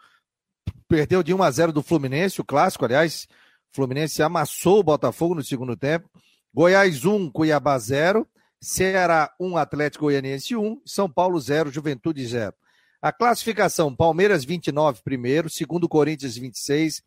[0.87, 3.27] perdeu de 1 a 0 do Fluminense, o clássico, aliás,
[3.73, 6.09] o Fluminense amassou o Botafogo no segundo tempo.
[6.55, 8.27] Goiás 1, Cuiabá 0.
[8.61, 12.55] Ceará 1, Atlético Goianiense 1, São Paulo 0, Juventude 0.
[13.01, 17.03] A classificação: Palmeiras 29, primeiro, segundo Corinthians 26,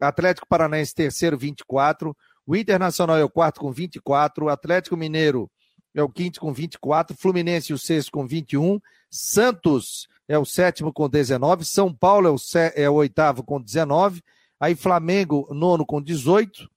[0.00, 5.50] Atlético Paranaense terceiro 24, o Internacional é o quarto com 24, o Atlético Mineiro
[5.94, 11.08] é o quinto com 24, Fluminense o sexto com 21, Santos é o sétimo com
[11.08, 12.36] 19, São Paulo é o,
[12.74, 14.22] é o oitavo com 19,
[14.60, 16.68] aí Flamengo nono com 18,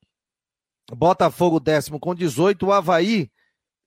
[0.95, 3.29] Botafogo décimo com 18, o Havaí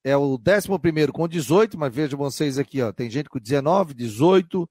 [0.03, 4.69] é o 11 com 18, mas vejam vocês aqui, ó, tem gente com 19, 18.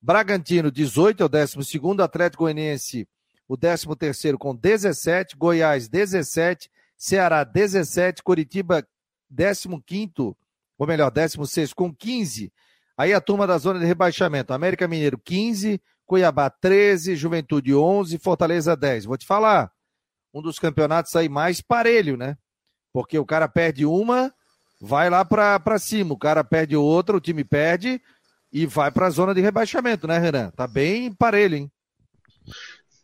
[0.00, 2.02] Bragantino, 18, é o 12.
[2.02, 3.06] Atlético Goianiense,
[3.46, 3.86] o 13
[4.38, 5.36] com 17.
[5.36, 6.70] Goiás, 17.
[6.96, 8.22] Ceará, 17.
[8.22, 8.86] Curitiba,
[9.30, 10.12] 15,
[10.78, 12.52] ou melhor, 16 com 15.
[12.96, 15.80] Aí a turma da zona de rebaixamento: América Mineiro, 15.
[16.04, 19.06] Cuiabá 13, Juventude 11, Fortaleza 10.
[19.06, 19.72] Vou te falar,
[20.34, 22.36] um dos campeonatos aí mais parelho, né?
[22.92, 24.34] Porque o cara perde uma,
[24.84, 28.02] vai lá para cima, o cara perde outra, o time perde
[28.52, 30.50] e vai para a zona de rebaixamento, né, Renan?
[30.50, 31.72] Tá bem parelho, hein?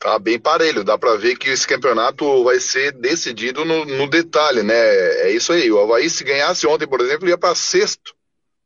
[0.00, 4.64] Tá bem parelho, dá para ver que esse campeonato vai ser decidido no, no, detalhe,
[4.64, 4.74] né?
[4.74, 5.70] É isso aí.
[5.70, 8.12] O Havaí, se ganhasse ontem, por exemplo, ia para sexto.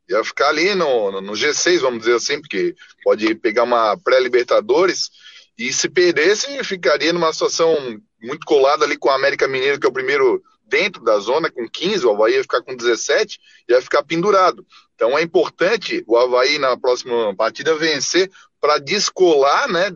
[0.09, 5.11] Ia ficar ali no, no G6, vamos dizer assim, porque pode pegar uma pré-Libertadores.
[5.59, 7.77] E se perdesse, ficaria numa situação
[8.23, 11.69] muito colada ali com o América Mineiro, que é o primeiro dentro da zona, com
[11.69, 14.67] 15, o Havaí ia ficar com 17, ia ficar pendurado.
[14.95, 19.91] Então é importante o Havaí na próxima partida vencer para descolar né,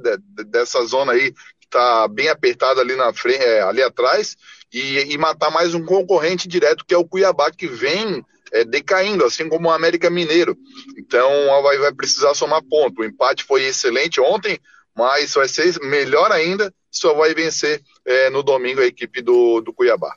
[0.49, 4.37] dessa zona aí que está bem apertada ali na frente, é, ali atrás,
[4.71, 9.25] e, e, matar mais um concorrente direto que é o Cuiabá, que vem é, decaindo,
[9.25, 10.59] assim como o América Mineiro.
[10.99, 13.01] Então o Havaí vai precisar somar ponto.
[13.01, 14.59] O empate foi excelente ontem,
[14.95, 19.63] mas vai ser melhor ainda se o Havaí vencer é, no domingo a equipe do,
[19.63, 20.13] do Cuiabá.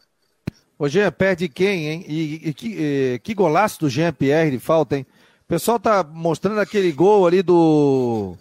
[0.80, 2.06] Ô Jean, perde quem, hein?
[2.08, 5.06] E, e que, e, que golaço do Jean Pierre de falta, hein?
[5.44, 8.34] O pessoal tá mostrando aquele gol ali do.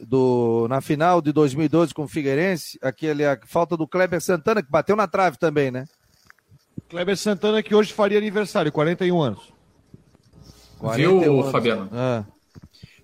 [0.00, 4.70] do na final de 2012 com o Figueirense, aquele, a falta do Kleber Santana, que
[4.70, 5.86] bateu na trave também, né?
[6.88, 9.52] Kleber Santana que hoje faria aniversário, 41 anos.
[10.78, 11.50] 41 Viu, anos.
[11.50, 11.88] Fabiano?
[11.92, 12.24] Ah.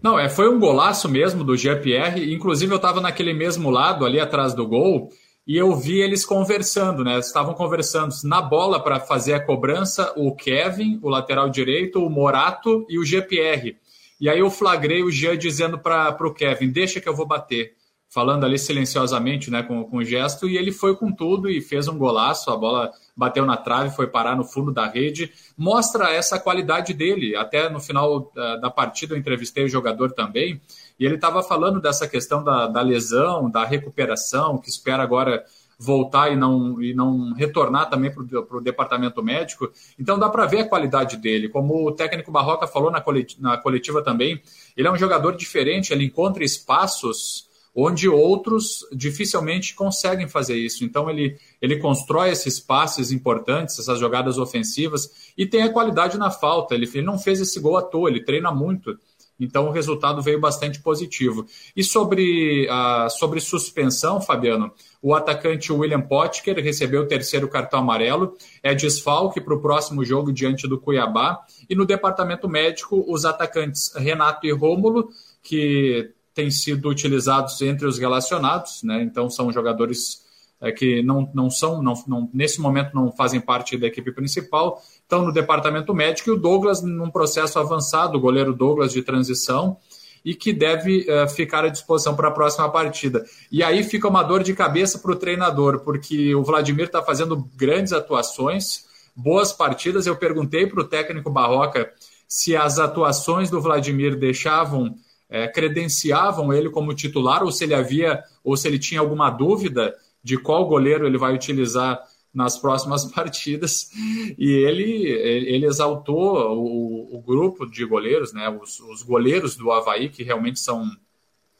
[0.00, 2.32] Não, é, foi um golaço mesmo do Jean-Pierre.
[2.32, 5.10] Inclusive, eu estava naquele mesmo lado, ali atrás do gol,
[5.46, 7.18] e eu vi eles conversando, né?
[7.18, 12.86] Estavam conversando na bola para fazer a cobrança o Kevin, o lateral direito, o Morato
[12.88, 13.76] e o GPR.
[14.20, 17.74] E aí eu flagrei o Jean dizendo para o Kevin: deixa que eu vou bater.
[18.08, 21.96] Falando ali silenciosamente, né, com, com gesto, e ele foi com tudo e fez um
[21.96, 22.50] golaço.
[22.50, 25.32] A bola bateu na trave, foi parar no fundo da rede.
[25.56, 27.34] Mostra essa qualidade dele.
[27.34, 30.60] Até no final da, da partida eu entrevistei o jogador também
[30.98, 35.44] e ele estava falando dessa questão da, da, lesão, da recuperação, que espera agora
[35.78, 39.70] voltar e não, e não retornar também para o departamento médico.
[39.98, 41.48] Então dá para ver a qualidade dele.
[41.48, 44.40] Como o técnico Barroca falou na coletiva, na coletiva também,
[44.76, 50.84] ele é um jogador diferente, ele encontra espaços onde outros dificilmente conseguem fazer isso.
[50.84, 56.30] Então ele, ele constrói esses passes importantes, essas jogadas ofensivas e tem a qualidade na
[56.30, 56.74] falta.
[56.74, 58.98] Ele, ele não fez esse gol à toa, ele treina muito.
[59.44, 61.46] Então o resultado veio bastante positivo.
[61.76, 68.36] E sobre, a, sobre suspensão, Fabiano, o atacante William Potker recebeu o terceiro cartão amarelo,
[68.62, 71.40] é desfalque para o próximo jogo diante do Cuiabá.
[71.68, 75.08] E no departamento médico, os atacantes Renato e Rômulo,
[75.42, 79.02] que têm sido utilizados entre os relacionados, né?
[79.02, 80.22] então são jogadores
[80.70, 85.24] que não, não são, não, não, nesse momento não fazem parte da equipe principal, estão
[85.24, 89.76] no departamento médico e o Douglas num processo avançado, o goleiro Douglas de transição,
[90.24, 93.24] e que deve uh, ficar à disposição para a próxima partida.
[93.50, 97.48] E aí fica uma dor de cabeça para o treinador, porque o Vladimir está fazendo
[97.56, 98.84] grandes atuações,
[99.16, 100.06] boas partidas.
[100.06, 101.90] Eu perguntei para o técnico Barroca
[102.28, 104.94] se as atuações do Vladimir deixavam,
[105.28, 109.92] é, credenciavam ele como titular, ou se ele havia, ou se ele tinha alguma dúvida
[110.22, 112.00] de qual goleiro ele vai utilizar
[112.32, 113.90] nas próximas partidas
[114.38, 120.08] e ele, ele exaltou o, o grupo de goleiros, né, os, os, goleiros do Havaí,
[120.08, 120.90] que realmente são,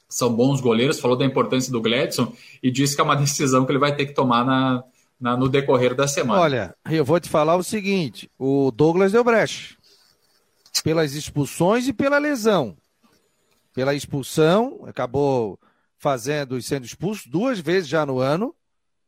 [0.09, 3.73] são bons goleiros, falou da importância do Gladson e disse que é uma decisão que
[3.73, 4.83] ele vai ter que tomar na,
[5.21, 6.41] na, no decorrer da semana.
[6.41, 9.77] Olha, eu vou te falar o seguinte, o Douglas deu brecha
[10.83, 12.77] pelas expulsões e pela lesão.
[13.75, 15.59] Pela expulsão, acabou
[16.03, 18.53] fazendo e sendo expulso duas vezes já no ano,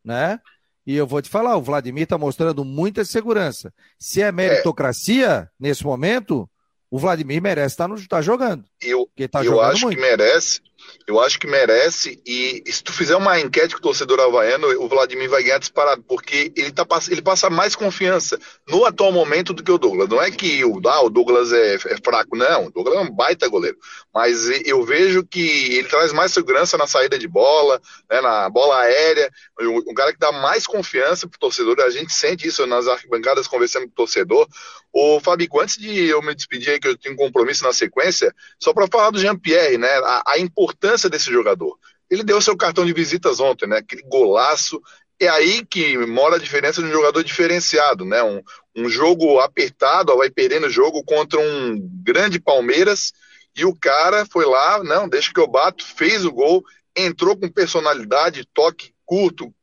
[0.04, 0.38] né?
[0.86, 3.72] E eu vou te falar, o Vladimir está mostrando muita segurança.
[3.98, 5.48] Se é meritocracia, é.
[5.58, 6.48] nesse momento,
[6.90, 8.64] o Vladimir merece estar tá, tá jogando.
[8.80, 9.96] Eu, tá eu acho muito.
[9.96, 10.60] que merece.
[11.06, 12.20] Eu acho que merece.
[12.26, 16.02] E se tu fizer uma enquete com o torcedor havaiano, o Vladimir vai ganhar disparado,
[16.02, 20.08] porque ele, tá, ele passa mais confiança no atual momento do que o Douglas.
[20.08, 22.66] Não é que o, ah, o Douglas é, é fraco, não.
[22.66, 23.76] O Douglas é um baita goleiro.
[24.14, 28.80] Mas eu vejo que ele traz mais segurança na saída de bola, né, na bola
[28.80, 29.30] aérea.
[29.60, 31.80] Um cara que dá mais confiança pro torcedor.
[31.80, 34.46] A gente sente isso nas arquibancadas conversando com o torcedor.
[34.92, 38.72] Ô, Fabico, antes de eu me despedir que eu tenho um compromisso na sequência, só
[38.72, 39.88] para falar do Jean-Pierre, né?
[39.88, 41.78] A, a importância importância desse jogador.
[42.10, 43.78] Ele deu seu cartão de visitas ontem, né?
[43.78, 44.80] Aquele golaço.
[45.18, 48.22] É aí que mora a diferença de um jogador diferenciado, né?
[48.22, 48.42] Um,
[48.76, 53.12] um jogo apertado, vai perdendo o jogo contra um grande Palmeiras
[53.56, 56.64] e o cara foi lá, não, deixa que eu bato, fez o gol,
[56.96, 59.54] entrou com personalidade, toque curto,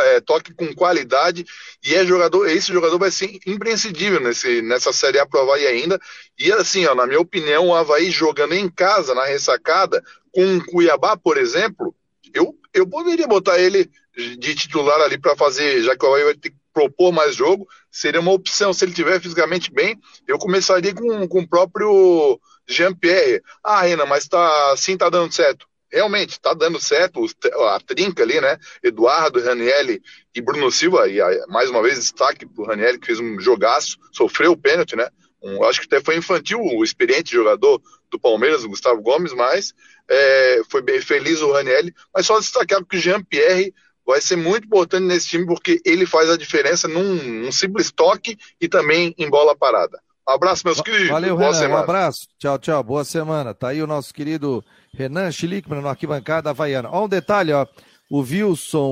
[0.00, 1.44] é, toque com qualidade
[1.84, 6.00] e é jogador, esse jogador vai ser imprescindível nesse, nessa Série A pro Havaí ainda.
[6.38, 10.64] E assim, ó, na minha opinião, o Havaí jogando em casa, na ressacada, com o
[10.66, 11.94] Cuiabá, por exemplo,
[12.34, 16.34] eu, eu poderia botar ele de titular ali para fazer, já que o Havaí vai
[16.34, 18.72] ter que propor mais jogo, seria uma opção.
[18.72, 23.42] Se ele tiver fisicamente bem, eu começaria com, com o próprio Jean-Pierre.
[23.62, 25.66] Ah, Renan, mas tá, assim tá dando certo.
[25.92, 27.26] Realmente, tá dando certo
[27.74, 28.56] a trinca ali, né?
[28.82, 30.00] Eduardo, Ranielli
[30.34, 34.52] e Bruno Silva, e mais uma vez destaque pro Ranielli, que fez um jogaço, sofreu
[34.52, 35.08] o pênalti, né?
[35.42, 39.74] Um, acho que até foi infantil o experiente jogador do Palmeiras, o Gustavo Gomes, mas
[40.08, 41.92] é, foi bem feliz o Ranielli.
[42.14, 43.74] Mas só destacar que o Jean-Pierre
[44.06, 48.38] vai ser muito importante nesse time, porque ele faz a diferença num, num simples toque
[48.60, 50.00] e também em bola parada.
[50.26, 51.08] Abraço, meus queridos.
[51.08, 51.58] Valeu, Boa Renan.
[51.60, 51.80] Semana.
[51.80, 52.28] Um abraço.
[52.38, 52.82] Tchau, tchau.
[52.82, 53.52] Boa semana.
[53.54, 56.88] Tá aí o nosso querido Renan Schlickman no arquibancada havaiana.
[56.90, 57.66] Ó, um detalhe, ó.
[58.10, 58.82] O Wilson.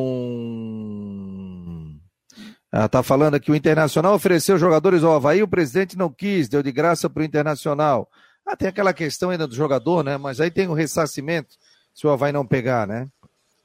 [2.73, 6.63] Ah, tá falando aqui, o Internacional ofereceu jogadores ao Havaí, o presidente não quis, deu
[6.63, 8.09] de graça pro Internacional.
[8.47, 10.17] Ah, tem aquela questão ainda do jogador, né?
[10.17, 11.57] Mas aí tem o ressarcimento,
[11.93, 13.09] se o Havaí não pegar, né?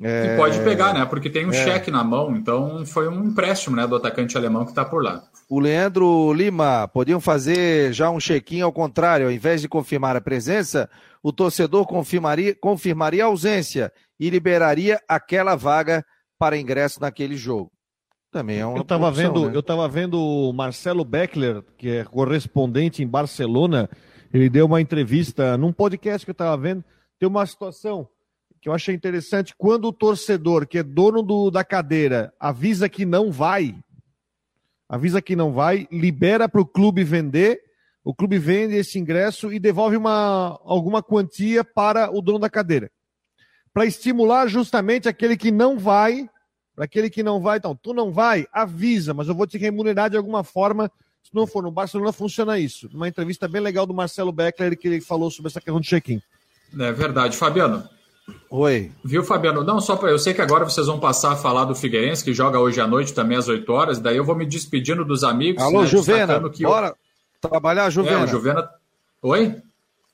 [0.01, 0.29] É...
[0.29, 1.05] Que pode pegar, né?
[1.05, 1.63] Porque tem um é...
[1.63, 5.23] cheque na mão, então foi um empréstimo né, do atacante alemão que está por lá.
[5.49, 10.21] O Leandro Lima, podiam fazer já um chequinho ao contrário, ao invés de confirmar a
[10.21, 10.89] presença,
[11.23, 16.03] o torcedor confirmaria, confirmaria a ausência e liberaria aquela vaga
[16.38, 17.71] para ingresso naquele jogo.
[18.31, 19.55] Também é uma eu estava vendo, né?
[19.55, 23.89] eu estava vendo o Marcelo Beckler, que é correspondente em Barcelona,
[24.34, 26.84] ele deu uma entrevista num podcast que eu estava vendo,
[27.17, 28.10] tem uma situação
[28.65, 29.54] que eu achei interessante.
[29.56, 33.78] Quando o torcedor, que é dono do, da cadeira, avisa que não vai,
[34.89, 37.62] avisa que não vai, libera para o clube vender,
[38.04, 42.89] o clube vende esse ingresso e devolve uma, alguma quantia para o dono da cadeira.
[43.71, 46.28] Para estimular justamente aquele que não vai,
[46.75, 50.10] para aquele que não vai, então, tu não vai, avisa, mas eu vou te remunerar
[50.10, 50.91] de alguma forma.
[51.21, 52.89] Se não for no Barcelona, funciona isso.
[52.91, 56.19] Uma entrevista bem legal do Marcelo Beckler, que ele falou sobre essa questão do check-in.
[56.80, 57.38] É verdade.
[57.38, 57.88] Fabiano,
[58.49, 58.91] Oi.
[59.03, 59.63] Viu, Fabiano?
[59.63, 62.33] Não, só para eu sei que agora vocês vão passar a falar do Figueirense, que
[62.33, 65.61] joga hoje à noite também às 8 horas, daí eu vou me despedindo dos amigos.
[65.61, 67.49] Alô, né, Juvena, bora eu...
[67.49, 68.21] trabalhar, Juvena.
[68.21, 68.69] É, o Juvena...
[69.21, 69.55] Oi?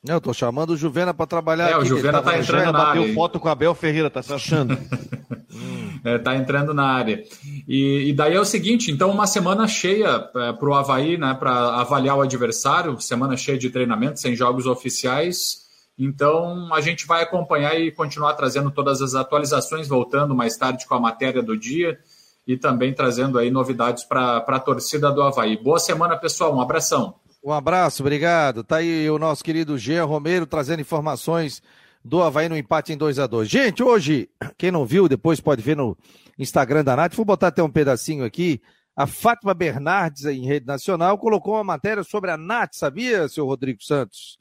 [0.03, 2.71] Não, eu tô chamando o Juvena para trabalhar É, aqui, o Juvena tá, tá entrando
[2.73, 3.13] na área.
[3.13, 4.75] foto com a Abel Ferreira, tá se achando.
[6.03, 7.23] é, tá entrando na área.
[7.67, 11.35] E, e, daí é o seguinte, então uma semana cheia é, para o Havaí, né,
[11.35, 15.67] para avaliar o adversário, semana cheia de treinamento, sem jogos oficiais,
[16.03, 20.95] então, a gente vai acompanhar e continuar trazendo todas as atualizações, voltando mais tarde com
[20.95, 21.99] a matéria do dia
[22.47, 25.61] e também trazendo aí novidades para a torcida do Havaí.
[25.61, 26.55] Boa semana, pessoal.
[26.55, 27.13] Um abração.
[27.43, 28.63] Um abraço, obrigado.
[28.63, 31.61] Tá aí o nosso querido Jean Romero trazendo informações
[32.03, 35.61] do Havaí no empate em 2 a 2 Gente, hoje, quem não viu, depois pode
[35.61, 35.95] ver no
[36.39, 37.13] Instagram da Nath.
[37.13, 38.59] Vou botar até um pedacinho aqui.
[38.95, 43.83] A Fátima Bernardes, em rede nacional, colocou uma matéria sobre a Nath, sabia, seu Rodrigo
[43.83, 44.40] Santos?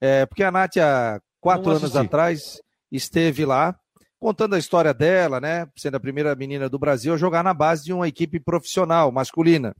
[0.00, 3.78] É, porque a Nath, há quatro anos atrás, esteve lá
[4.18, 5.68] contando a história dela, né?
[5.76, 9.74] Sendo a primeira menina do Brasil a jogar na base de uma equipe profissional, masculina.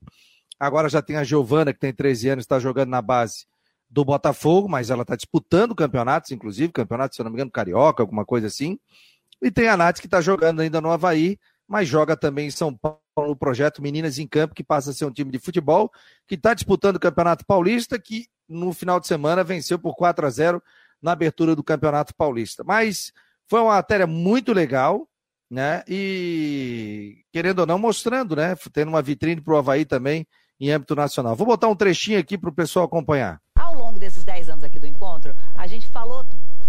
[0.58, 3.46] Agora já tem a Giovana, que tem 13 anos, está jogando na base
[3.90, 8.02] do Botafogo, mas ela está disputando campeonatos, inclusive, campeonato, se eu não me engano, carioca,
[8.02, 8.78] alguma coisa assim.
[9.40, 12.74] E tem a Nath, que está jogando ainda no Havaí, mas joga também em São
[12.74, 15.90] Paulo no projeto Meninas em Campo, que passa a ser um time de futebol,
[16.26, 20.30] que está disputando o Campeonato Paulista, que no final de semana venceu por 4 a
[20.30, 20.62] 0
[21.00, 22.64] na abertura do Campeonato Paulista.
[22.64, 23.12] Mas
[23.46, 25.08] foi uma matéria muito legal,
[25.50, 25.82] né?
[25.88, 28.54] E querendo ou não, mostrando, né?
[28.72, 30.26] Tendo uma vitrine para o Havaí também
[30.60, 31.36] em âmbito nacional.
[31.36, 33.40] Vou botar um trechinho aqui para o pessoal acompanhar.
[33.56, 36.26] Ao longo desses 10 anos aqui do encontro, a gente falou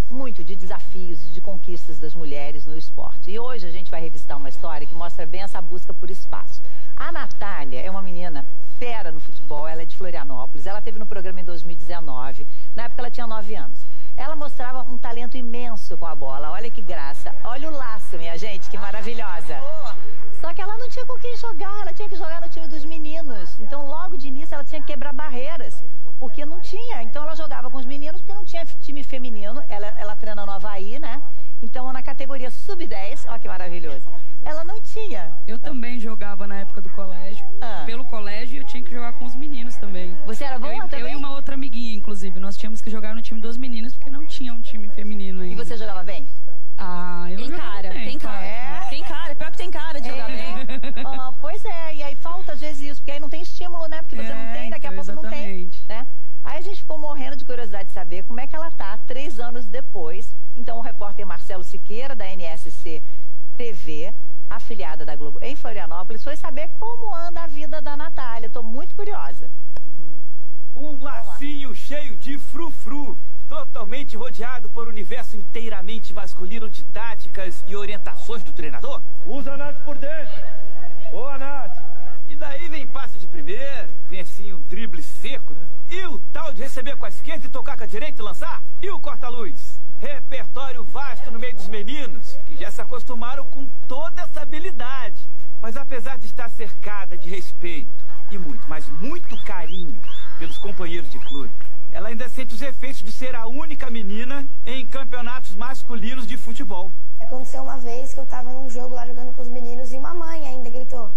[0.09, 3.29] muito de desafios, de conquistas das mulheres no esporte.
[3.31, 6.61] E hoje a gente vai revisitar uma história que mostra bem essa busca por espaço.
[6.99, 8.45] A Natália é uma menina
[8.77, 13.01] fera no futebol, ela é de Florianópolis, ela teve no programa em 2019, na época
[13.01, 13.85] ela tinha 9 anos.
[14.17, 18.37] Ela mostrava um talento imenso com a bola, olha que graça, olha o laço, minha
[18.37, 19.61] gente, que maravilhosa.
[20.41, 22.83] Só que ela não tinha com quem jogar, ela tinha que jogar no time dos
[22.83, 23.57] meninos.
[23.59, 25.81] Então, logo de início, ela tinha que quebrar barreiras,
[26.19, 27.01] porque não tinha.
[27.01, 29.63] Então, ela jogava com os meninos porque não tinha time feminino.
[29.67, 31.21] Ela, ela treina no Havaí, né?
[31.61, 34.09] Então, na categoria sub-10, olha que maravilhoso.
[34.45, 35.31] Ela não tinha.
[35.45, 36.58] Eu também jogava na
[36.99, 37.45] colégio.
[37.61, 37.83] Ah.
[37.85, 40.17] Pelo colégio, eu tinha que jogar com os meninos também.
[40.25, 40.99] Você era boa eu, também?
[40.99, 42.39] Eu e uma outra amiguinha, inclusive.
[42.39, 45.53] Nós tínhamos que jogar no time dos meninos, porque não tinha um time feminino ainda.
[45.53, 46.27] E você jogava bem?
[46.77, 48.45] Ah, eu Tem cara, bem, tem cara.
[48.45, 48.87] É.
[48.89, 50.11] Tem cara, pior que tem cara de é.
[50.11, 50.45] jogar bem.
[51.05, 54.01] Oh, pois é, e aí falta às vezes isso, porque aí não tem estímulo, né?
[54.01, 55.81] Porque você é, não tem, daqui a então, pouco exatamente.
[55.81, 55.97] não tem.
[55.97, 56.07] Né?
[56.43, 59.39] Aí a gente ficou morrendo de curiosidade de saber como é que ela tá três
[59.39, 60.33] anos depois.
[60.55, 63.03] Então o repórter Marcelo Siqueira, da NSC
[63.57, 64.13] TV,
[64.49, 68.47] afiliada da Globo em Florianópolis, foi saber como anda a vida da Natália.
[68.47, 69.49] Estou muito curiosa.
[70.75, 73.17] Um lacinho cheio de frufru,
[73.47, 79.01] totalmente rodeado por um universo inteiramente masculino de táticas e orientações do treinador.
[79.25, 80.39] Usa a Nath por dentro.
[81.09, 81.75] Boa, Nath.
[82.27, 85.61] E daí vem passe de primeira, vem assim um drible seco, né?
[85.89, 88.61] E o tal de receber com a esquerda e tocar com a direita e lançar?
[88.83, 89.81] E o corta-luz?
[89.97, 95.27] Repertório vasto no meio dos meninos, que já se acostumaram com toda essa habilidade.
[95.59, 97.89] Mas apesar de estar cercada de respeito
[98.29, 99.99] e muito, mas muito carinho
[100.37, 101.51] pelos companheiros de clube,
[101.91, 106.91] ela ainda sente os efeitos de ser a única menina em campeonatos masculinos de futebol.
[107.19, 110.13] Aconteceu uma vez que eu tava num jogo lá jogando com os meninos e uma
[110.13, 111.11] mãe ainda gritou: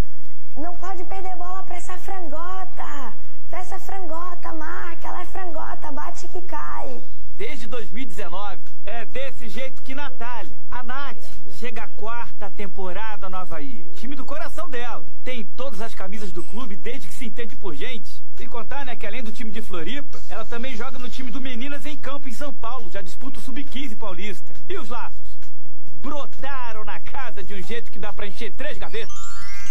[0.57, 3.13] Não pode perder bola pra essa frangota!
[3.49, 7.01] Pra essa frangota, marca, ela é frangota, bate que cai.
[7.35, 11.17] Desde 2019, é desse jeito que Natália, a Nath,
[11.57, 13.89] chega a quarta temporada no Havaí.
[13.95, 15.03] Time do coração dela.
[15.23, 18.23] Tem todas as camisas do clube desde que se entende por gente.
[18.37, 21.41] Sem contar, né, que além do time de Floripa, ela também joga no time do
[21.41, 22.91] Meninas em Campo, em São Paulo.
[22.91, 24.53] Já disputa o Sub-15 paulista.
[24.69, 25.37] E os laços?
[26.01, 29.17] Brotaram na casa de um jeito que dá pra encher três gavetas.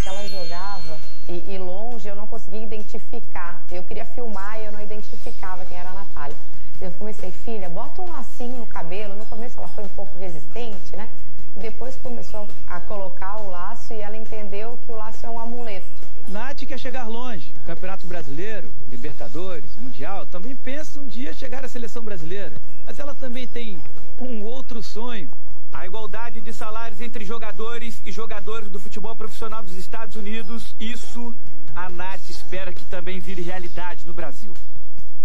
[0.05, 0.99] Ela jogava
[1.29, 3.65] e, e longe eu não conseguia identificar.
[3.71, 6.35] Eu queria filmar e eu não identificava quem era a Natália.
[6.81, 9.15] Eu comecei, filha, bota um lacinho no cabelo.
[9.15, 11.09] No começo ela foi um pouco resistente, né?
[11.55, 15.85] Depois começou a colocar o laço e ela entendeu que o laço é um amuleto.
[16.27, 17.53] Nath quer chegar longe.
[17.65, 22.55] Campeonato Brasileiro, Libertadores, Mundial, também pensa um dia chegar à seleção brasileira.
[22.85, 23.79] Mas ela também tem
[24.19, 25.29] um outro sonho.
[25.73, 31.33] A igualdade de salários entre jogadores e jogadores do futebol profissional dos Estados Unidos, isso
[31.75, 34.53] a Nath espera que também vire realidade no Brasil.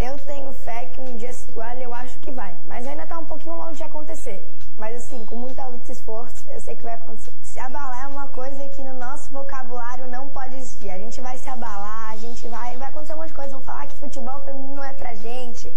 [0.01, 2.57] Eu tenho fé que um dia se iguale, eu acho que vai.
[2.67, 4.43] Mas ainda tá um pouquinho longe de acontecer.
[4.79, 7.33] Mas assim, com muita luta e esforço, eu sei que vai acontecer.
[7.43, 10.89] Se abalar é uma coisa que no nosso vocabulário não pode existir.
[10.89, 12.77] A gente vai se abalar, a gente vai.
[12.77, 13.51] Vai acontecer um monte de coisa.
[13.51, 15.71] Vão falar que futebol feminino não é pra gente.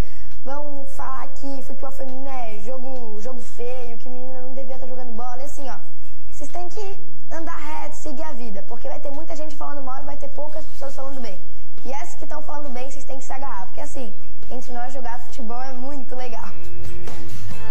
[0.43, 5.13] Vão falar que futebol feminino é jogo, jogo feio, que menina não devia estar jogando
[5.13, 5.41] bola.
[5.41, 5.77] E assim, ó.
[6.31, 6.99] Vocês têm que
[7.31, 8.63] andar reto, seguir a vida.
[8.63, 11.39] Porque vai ter muita gente falando mal e vai ter poucas pessoas falando bem.
[11.85, 13.67] E essas que estão falando bem, vocês têm que se agarrar.
[13.67, 14.13] Porque assim,
[14.49, 16.49] entre nós jogar futebol é muito legal.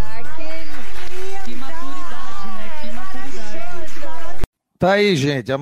[0.05, 2.71] Ah, que, que maturidade, né?
[2.81, 4.41] Que maturidade.
[4.79, 5.55] Tá aí, gente, a,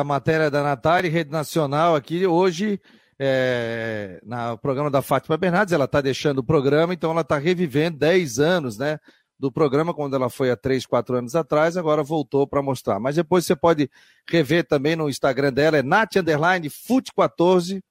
[0.00, 2.78] a matéria da Natália, Rede Nacional, aqui hoje,
[3.18, 7.98] é, no programa da Fátima Bernardes, ela está deixando o programa, então ela está revivendo
[7.98, 8.98] 10 anos, né?
[9.38, 12.98] Do programa, quando ela foi há 3, 4 anos atrás, agora voltou para mostrar.
[12.98, 13.90] Mas depois você pode
[14.28, 17.82] rever também no Instagram dela, é Nath Underline Fute 14.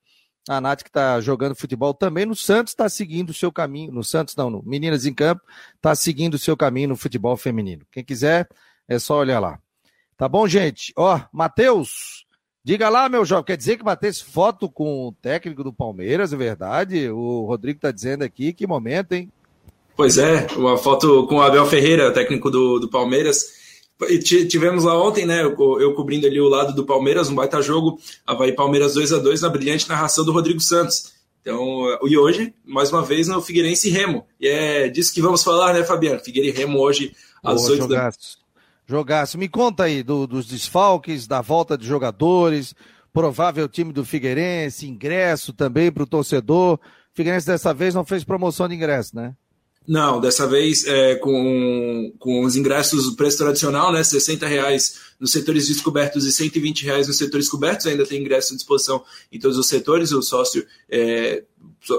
[0.47, 3.91] A Nath que está jogando futebol também no Santos está seguindo o seu caminho.
[3.91, 5.41] No Santos, não, no Meninas em Campo,
[5.75, 7.85] está seguindo o seu caminho no futebol feminino.
[7.91, 8.47] Quem quiser,
[8.87, 9.59] é só olhar lá.
[10.15, 10.93] Tá bom, gente?
[10.95, 12.24] Ó, Matheus,
[12.65, 13.45] diga lá, meu jovem.
[13.45, 17.09] Quer dizer que batesse foto com o técnico do Palmeiras, é verdade?
[17.11, 19.31] O Rodrigo tá dizendo aqui, que momento, hein?
[19.95, 23.63] Pois é, uma foto com o Abel Ferreira, técnico do, do Palmeiras.
[24.49, 25.43] Tivemos lá ontem, né?
[25.43, 27.97] Eu, eu, cobrindo ali o lado do Palmeiras, um baita jogo.
[28.25, 31.13] Havaí Palmeiras 2 a 2 na brilhante narração do Rodrigo Santos.
[31.41, 34.25] Então, e hoje, mais uma vez, no Figueirense e Remo.
[34.41, 36.19] E é disso que vamos falar, né, Fabiano?
[36.19, 38.17] Figueirense e Remo hoje, às Boa, 8 jogaço.
[38.39, 38.44] da
[38.87, 39.37] Jogaço.
[39.37, 42.75] Me conta aí do, dos desfalques, da volta de jogadores,
[43.11, 46.79] provável time do Figueirense, ingresso também para o torcedor.
[47.13, 49.33] Figueirense dessa vez não fez promoção de ingresso, né?
[49.87, 54.03] Não, dessa vez é, com, com os ingressos do preço tradicional, né?
[54.03, 57.85] 60 reais nos setores descobertos e 120 reais nos setores cobertos.
[57.85, 60.11] Ainda tem ingresso à disposição em todos os setores.
[60.11, 61.43] O sócio, é,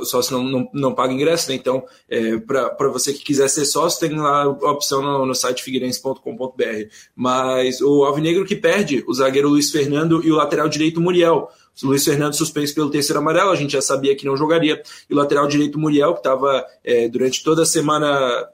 [0.04, 1.54] sócio não, não, não paga ingresso, né?
[1.54, 5.62] Então, é, para você que quiser ser sócio, tem lá a opção no, no site
[5.62, 6.88] figueirense.com.br.
[7.14, 11.48] Mas o Alvinegro que perde o zagueiro Luiz Fernando e o lateral direito Muriel.
[11.82, 14.82] O Luiz Fernando suspenso pelo terceiro amarelo, a gente já sabia que não jogaria.
[15.08, 18.48] E o lateral direito Muriel, que estava é, durante toda a semana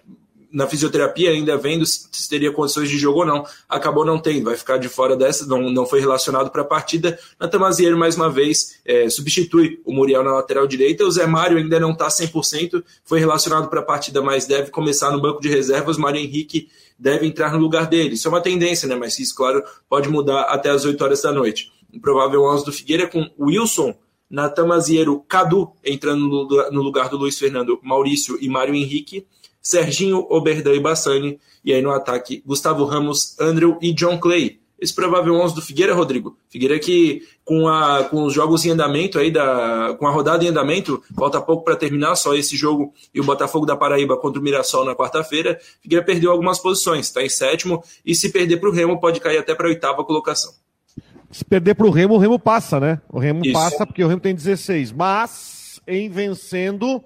[0.52, 3.44] na fisioterapia, ainda vendo se teria condições de jogo ou não.
[3.68, 7.18] Acabou não tendo, vai ficar de fora dessa, não, não foi relacionado para a partida.
[7.40, 11.04] Natamazieiro, mais uma vez, é, substitui o Muriel na lateral direita.
[11.04, 15.10] O Zé Mário ainda não está 100%, foi relacionado para a partida, mas deve começar
[15.10, 15.96] no banco de reservas.
[15.96, 18.14] Mário Henrique deve entrar no lugar dele.
[18.14, 18.94] Isso é uma tendência, né?
[18.94, 21.72] Mas isso, claro, pode mudar até as 8 horas da noite.
[21.92, 23.94] Um provável 11 do Figueira com Wilson,
[24.30, 26.26] Natamazieiro, Cadu entrando
[26.70, 29.26] no lugar do Luiz Fernando, Maurício e Mário Henrique.
[29.62, 31.38] Serginho, Oberdan e Bassani.
[31.64, 34.58] E aí no ataque, Gustavo Ramos, Andrew e John Clay.
[34.80, 36.36] esse provável 11 do Figueira, Rodrigo.
[36.50, 40.48] Figueira que com, a, com os jogos em andamento aí, da, com a rodada em
[40.48, 44.42] andamento, falta pouco para terminar, só esse jogo e o Botafogo da Paraíba contra o
[44.42, 45.58] Mirassol na quarta-feira.
[45.80, 49.38] Figueira perdeu algumas posições, está em sétimo, e se perder para o Remo, pode cair
[49.38, 50.52] até para a oitava colocação.
[51.32, 53.00] Se perder para o Remo, o Remo passa, né?
[53.08, 53.54] O Remo Isso.
[53.54, 54.92] passa porque o Remo tem 16.
[54.92, 57.02] Mas, em vencendo,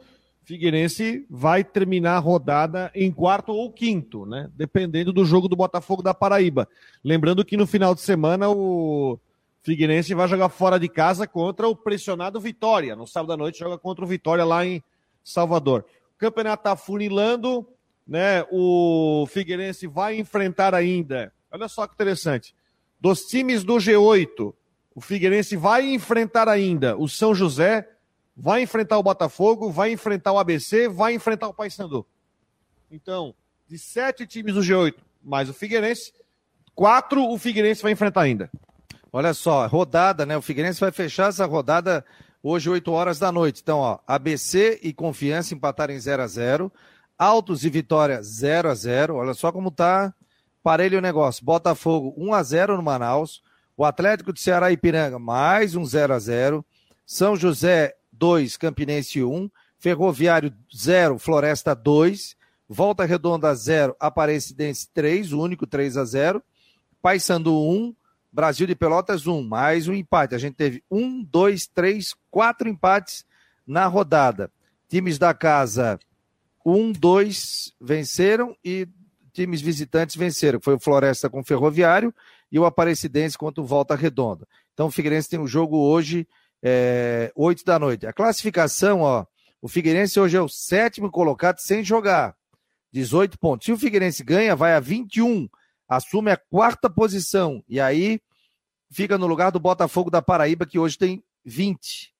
[0.46, 4.48] Figueirense vai terminar a rodada em quarto ou quinto, né?
[4.54, 6.66] Dependendo do jogo do Botafogo da Paraíba.
[7.04, 9.18] Lembrando que no final de semana o
[9.62, 12.96] Figueirense vai jogar fora de casa contra o pressionado Vitória.
[12.96, 14.82] No sábado à noite joga contra o Vitória lá em
[15.22, 15.84] Salvador.
[16.14, 17.66] O campeonato está funilando,
[18.06, 18.46] né?
[18.50, 21.32] O Figueirense vai enfrentar ainda.
[21.50, 22.54] Olha só que interessante
[23.00, 24.54] dos times do G8,
[24.94, 27.88] o Figueirense vai enfrentar ainda o São José,
[28.36, 32.06] vai enfrentar o Botafogo, vai enfrentar o ABC, vai enfrentar o Paysandu.
[32.90, 33.34] Então,
[33.66, 36.12] de sete times do G8, mais o Figueirense,
[36.74, 38.50] quatro o Figueirense vai enfrentar ainda.
[39.12, 40.36] Olha só, rodada, né?
[40.36, 42.04] O Figueirense vai fechar essa rodada
[42.42, 43.60] hoje, 8 horas da noite.
[43.62, 46.72] Então, ó, ABC e Confiança empataram em 0 a 0
[47.18, 50.12] Altos e Vitória 0 a 0 Olha só como tá
[50.62, 51.44] parelho o negócio.
[51.44, 53.42] Botafogo 1 a 0 no Manaus.
[53.74, 56.64] O Atlético de Ceará e Piranga mais um 0 a 0.
[57.06, 59.50] São José 2, Campinense 1.
[59.78, 62.36] Ferroviário 0, Floresta 2.
[62.68, 66.42] Volta Redonda 0, Aparecidense 3, o único 3 a 0.
[67.00, 67.94] Paysandu 1,
[68.32, 70.34] Brasil de Pelotas 1, mais um empate.
[70.34, 73.24] A gente teve 1, 2, 3, 4 empates
[73.66, 74.50] na rodada.
[74.88, 75.98] Times da casa
[76.64, 78.88] 1, 2 venceram e
[79.32, 80.58] times visitantes venceram.
[80.60, 82.12] Foi o Floresta com o Ferroviário
[82.50, 84.48] e o Aparecidense contra o Volta Redonda.
[84.74, 86.26] Então o Figueirense tem um jogo hoje,
[86.62, 88.06] é, 8 da noite.
[88.06, 89.26] A classificação, ó,
[89.60, 92.36] o Figueirense hoje é o sétimo colocado sem jogar.
[92.92, 93.66] 18 pontos.
[93.66, 95.48] Se o Figueirense ganha, vai a 21.
[95.88, 97.62] Assume a quarta posição.
[97.68, 98.20] E aí
[98.90, 102.14] fica no lugar do Botafogo da Paraíba, que hoje tem 20.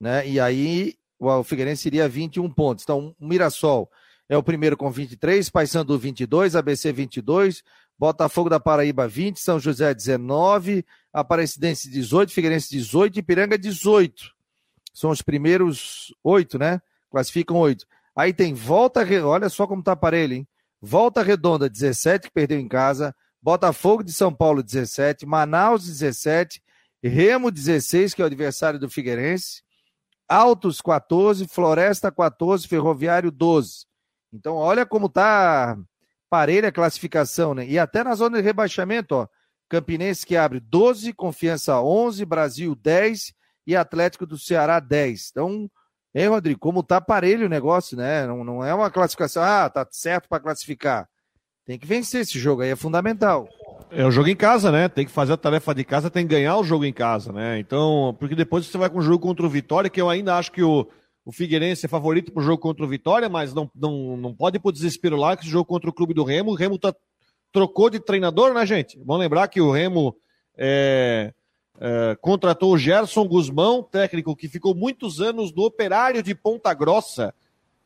[0.00, 0.28] Né?
[0.28, 2.84] E aí o Figueirense iria 21 pontos.
[2.84, 3.90] Então, o Mirassol
[4.28, 7.62] é o primeiro com 23, Paysandu 22, ABC 22,
[7.98, 14.32] Botafogo da Paraíba 20, São José 19, Aparecidense 18, Figueirense 18 e Ipiranga 18.
[14.94, 16.80] São os primeiros oito, né?
[17.10, 17.86] Classificam oito.
[18.14, 20.48] Aí tem Volta, olha só como tá aparelho, hein?
[20.80, 26.62] Volta Redonda 17, que perdeu em casa, Botafogo de São Paulo 17, Manaus 17,
[27.02, 29.62] Remo 16, que é o adversário do Figueirense,
[30.28, 33.86] Altos 14, Floresta 14, Ferroviário 12.
[34.32, 35.76] Então, olha como tá
[36.30, 37.66] parelha classificação, né?
[37.66, 39.28] E até na zona de rebaixamento, ó.
[39.68, 43.34] Campinense que abre 12, Confiança 11, Brasil 10
[43.66, 45.28] e Atlético do Ceará 10.
[45.30, 45.70] Então,
[46.14, 48.26] hein, Rodrigo, como tá parelho o negócio, né?
[48.26, 51.06] Não, não é uma classificação, ah, tá certo para classificar.
[51.66, 53.46] Tem que vencer esse jogo aí, é fundamental.
[53.90, 54.88] É o jogo em casa, né?
[54.88, 57.58] Tem que fazer a tarefa de casa, tem que ganhar o jogo em casa, né?
[57.58, 60.50] Então, porque depois você vai com o jogo contra o Vitória, que eu ainda acho
[60.50, 60.88] que o,
[61.28, 64.56] o Figueirense é favorito para o jogo contra o Vitória, mas não, não, não pode
[64.56, 66.52] ir para o desespero lá que esse jogo contra o clube do Remo.
[66.52, 66.94] O Remo tá,
[67.52, 68.98] trocou de treinador, né, gente?
[69.04, 70.16] Vamos lembrar que o Remo
[70.56, 71.34] é,
[71.78, 77.34] é, contratou o Gerson Guzmão, técnico que ficou muitos anos no Operário de Ponta Grossa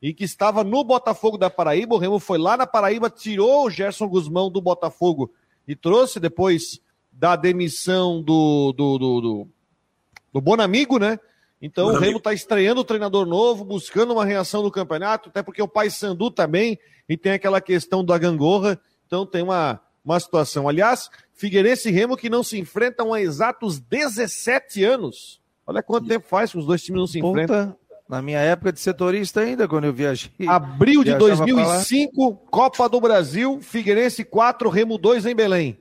[0.00, 1.96] e que estava no Botafogo da Paraíba.
[1.96, 5.32] O Remo foi lá na Paraíba, tirou o Gerson Guzmão do Botafogo
[5.66, 6.80] e trouxe depois
[7.10, 9.48] da demissão do, do, do, do,
[10.32, 11.18] do Bonamigo, né?
[11.62, 15.44] Então Meu o Remo está estreando o treinador novo, buscando uma reação do campeonato, até
[15.44, 16.76] porque o Pai Sandu também,
[17.08, 20.68] e tem aquela questão da gangorra, então tem uma, uma situação.
[20.68, 25.40] Aliás, Figueirense e Remo que não se enfrentam há exatos 17 anos.
[25.64, 27.76] Olha quanto tempo faz que os dois times não se Ponta, enfrentam.
[28.08, 30.32] Na minha época de setorista ainda, quando eu viajei.
[30.48, 35.78] Abril de 2005, Copa do Brasil, Figueirense 4, Remo 2 em Belém.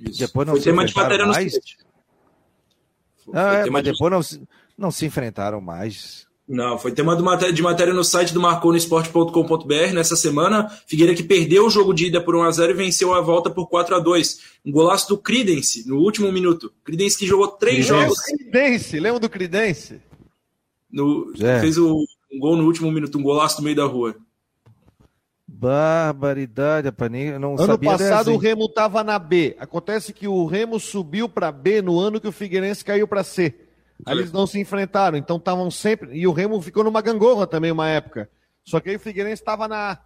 [0.00, 0.18] Isso.
[0.18, 1.76] Depois não Foi tema de matéria no site.
[3.32, 4.20] Ah, é, mas depois não,
[4.80, 6.26] não se enfrentaram mais.
[6.48, 10.68] Não, foi tema de matéria, de matéria no site do marconosport.com.br nessa semana.
[10.84, 14.38] Figueira que perdeu o jogo de ida por 1x0 e venceu a volta por 4x2.
[14.66, 16.72] Um golaço do Credence no último minuto.
[16.82, 18.18] Credence que jogou três jogos.
[18.20, 20.00] Credence, lembra do Credence?
[20.90, 21.60] No, é.
[21.60, 24.16] Fez o, um gol no último minuto, um golaço no meio da rua.
[25.46, 27.12] Barbaridade, rapaz.
[27.38, 29.54] Não ano passado o Remo estava na B.
[29.60, 33.54] Acontece que o Remo subiu para B no ano que o Figueirense caiu para C.
[34.06, 36.16] Aí eles não se enfrentaram, então estavam sempre.
[36.18, 38.30] E o Remo ficou numa gangorra também uma época.
[38.64, 39.98] Só que aí o Figueirense estava na.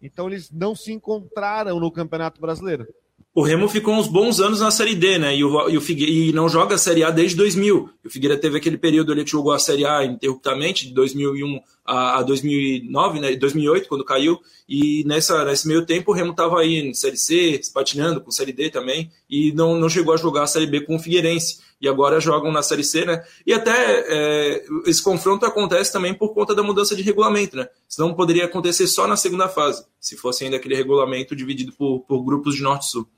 [0.00, 2.86] Então eles não se encontraram no Campeonato Brasileiro.
[3.34, 5.36] o Remo ficou uns bons anos na Série D, né?
[5.36, 7.90] E, o, e, o Figueira, e não joga a Série A desde 2000.
[8.04, 12.18] O Figueira teve aquele período ali que jogou a Série A ininterruptamente, de 2001 a,
[12.18, 13.34] a 2009, né?
[13.36, 14.40] 2008, quando caiu.
[14.68, 18.52] E nessa, nesse meio tempo o Remo estava aí em Série C, patinando com Série
[18.52, 21.60] D também, e não, não chegou a jogar a Série B com o Figueirense.
[21.80, 23.24] E agora jogam na Série C, né?
[23.44, 27.68] E até é, esse confronto acontece também por conta da mudança de regulamento, né?
[27.88, 32.22] Senão poderia acontecer só na segunda fase, se fosse ainda aquele regulamento dividido por, por
[32.22, 33.08] grupos de Norte e Sul.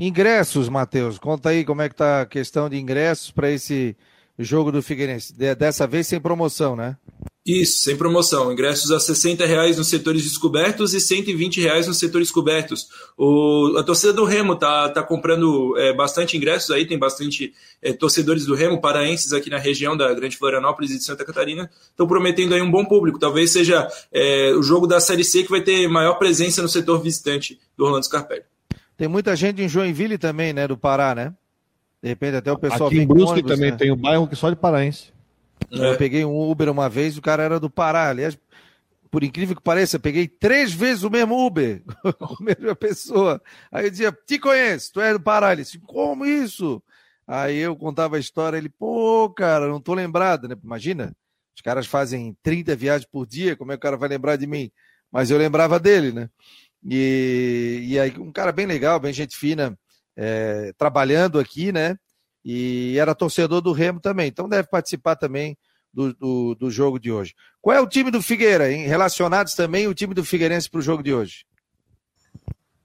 [0.00, 3.94] Ingressos, Matheus, conta aí como é que tá a questão de ingressos para esse
[4.38, 5.32] jogo do Figueirense.
[5.32, 6.96] Dessa vez sem promoção, né?
[7.46, 8.50] Isso, sem promoção.
[8.50, 12.88] Ingressos a 60 reais nos setores descobertos e 120 reais nos setores cobertos.
[13.18, 17.92] O, a torcida do Remo tá, tá comprando é, bastante ingressos aí, tem bastante é,
[17.92, 22.06] torcedores do Remo, paraenses aqui na região da Grande Florianópolis e de Santa Catarina, estão
[22.06, 23.18] prometendo aí um bom público.
[23.18, 27.02] Talvez seja é, o jogo da Série C que vai ter maior presença no setor
[27.02, 28.44] visitante do Orlando Scarpelli.
[28.96, 31.34] Tem muita gente em Joinville também, né, do Pará, né?
[32.04, 33.78] De repente até o pessoal Aqui em Brusque ônibus, também né?
[33.78, 35.10] tem um bairro que só de paraense.
[35.72, 35.92] É.
[35.92, 38.10] Eu peguei um Uber uma vez, o cara era do Pará.
[38.10, 38.38] Aliás,
[39.10, 41.82] por incrível que pareça, eu peguei três vezes o mesmo Uber,
[42.20, 43.40] com a mesma pessoa.
[43.72, 45.52] Aí eu dizia, te conheço, tu é do Pará.
[45.52, 46.82] Ele disse, como isso?
[47.26, 50.54] Aí eu contava a história, ele, pô, cara, não tô lembrado, né?
[50.62, 51.16] Imagina,
[51.56, 54.46] os caras fazem 30 viagens por dia, como é que o cara vai lembrar de
[54.46, 54.70] mim?
[55.10, 56.28] Mas eu lembrava dele, né?
[56.84, 59.74] E, e aí, um cara bem legal, bem gente fina,
[60.16, 61.96] é, trabalhando aqui, né?
[62.44, 65.56] E era torcedor do Remo também, então deve participar também
[65.92, 67.34] do, do, do jogo de hoje.
[67.60, 68.86] Qual é o time do Figueira, hein?
[68.86, 71.46] Relacionados também o time do Figueirense para o jogo de hoje.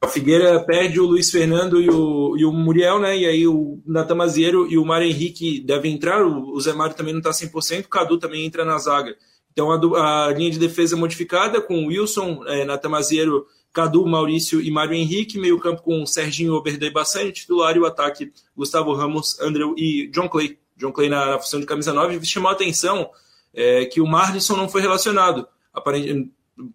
[0.02, 3.18] O Figueira perde o Luiz Fernando e o, e o Muriel, né?
[3.18, 6.26] E aí o Natamaziero e o Mário Henrique devem entrar.
[6.26, 7.86] O, Zé Mário também não está 100%.
[7.86, 9.14] O Cadu também entra na zaga.
[9.52, 14.72] Então a, a linha de defesa modificada com o Wilson, é, Natamaziero Cadu, Maurício e
[14.72, 19.40] Mário Henrique, meio campo com Serginho Oberdan e Bassani, titular e o ataque Gustavo Ramos,
[19.40, 20.58] Andrew e John Clay.
[20.76, 23.10] John Clay na, na função de camisa 9 chamou a atenção
[23.54, 25.48] é, que o Marlisson não foi relacionado.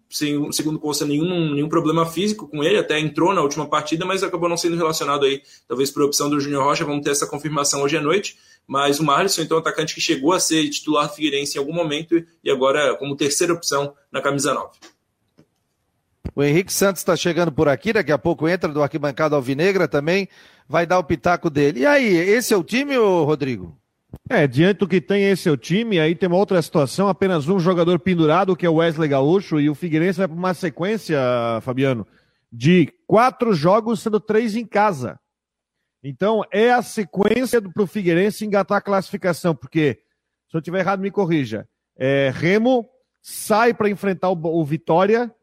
[0.09, 4.23] Sem, segundo consta, nenhum, nenhum problema físico com ele, até entrou na última partida, mas
[4.23, 7.83] acabou não sendo relacionado aí, talvez por opção do Júnior Rocha, vamos ter essa confirmação
[7.83, 8.35] hoje à noite,
[8.65, 12.15] mas o Marlisson, então, atacante que chegou a ser titular do Figueirense em algum momento
[12.43, 14.69] e agora como terceira opção na camisa 9.
[16.35, 20.27] O Henrique Santos está chegando por aqui, daqui a pouco entra do Arquibancada Alvinegra também,
[20.67, 21.79] vai dar o pitaco dele.
[21.79, 23.77] E aí, esse é o time, Rodrigo?
[24.29, 27.47] É, diante do que tem esse é o time, aí tem uma outra situação, apenas
[27.47, 31.17] um jogador pendurado, que é o Wesley Gaúcho, e o Figueirense vai para uma sequência,
[31.61, 32.05] Fabiano,
[32.51, 35.17] de quatro jogos, sendo três em casa.
[36.03, 39.99] Então, é a sequência para o Figueirense engatar a classificação, porque,
[40.49, 41.65] se eu estiver errado, me corrija.
[41.97, 42.85] É, Remo
[43.21, 45.33] sai para enfrentar o, o Vitória,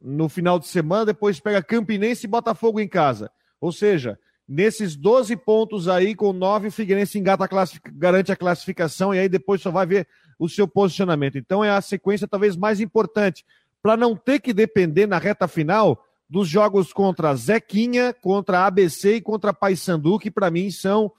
[0.00, 3.30] no final de semana, depois pega Campinense e Botafogo em casa.
[3.60, 9.14] Ou seja, nesses 12 pontos aí, com 9, o Figueirense engata a garante a classificação
[9.14, 11.36] e aí depois só vai ver o seu posicionamento.
[11.36, 13.44] Então é a sequência talvez mais importante,
[13.82, 19.20] para não ter que depender na reta final dos jogos contra Zequinha, contra ABC e
[19.20, 21.12] contra Paysandu, que para mim são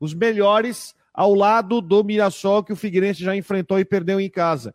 [0.00, 4.74] os melhores ao lado do Mirassol que o Figueirense já enfrentou e perdeu em casa.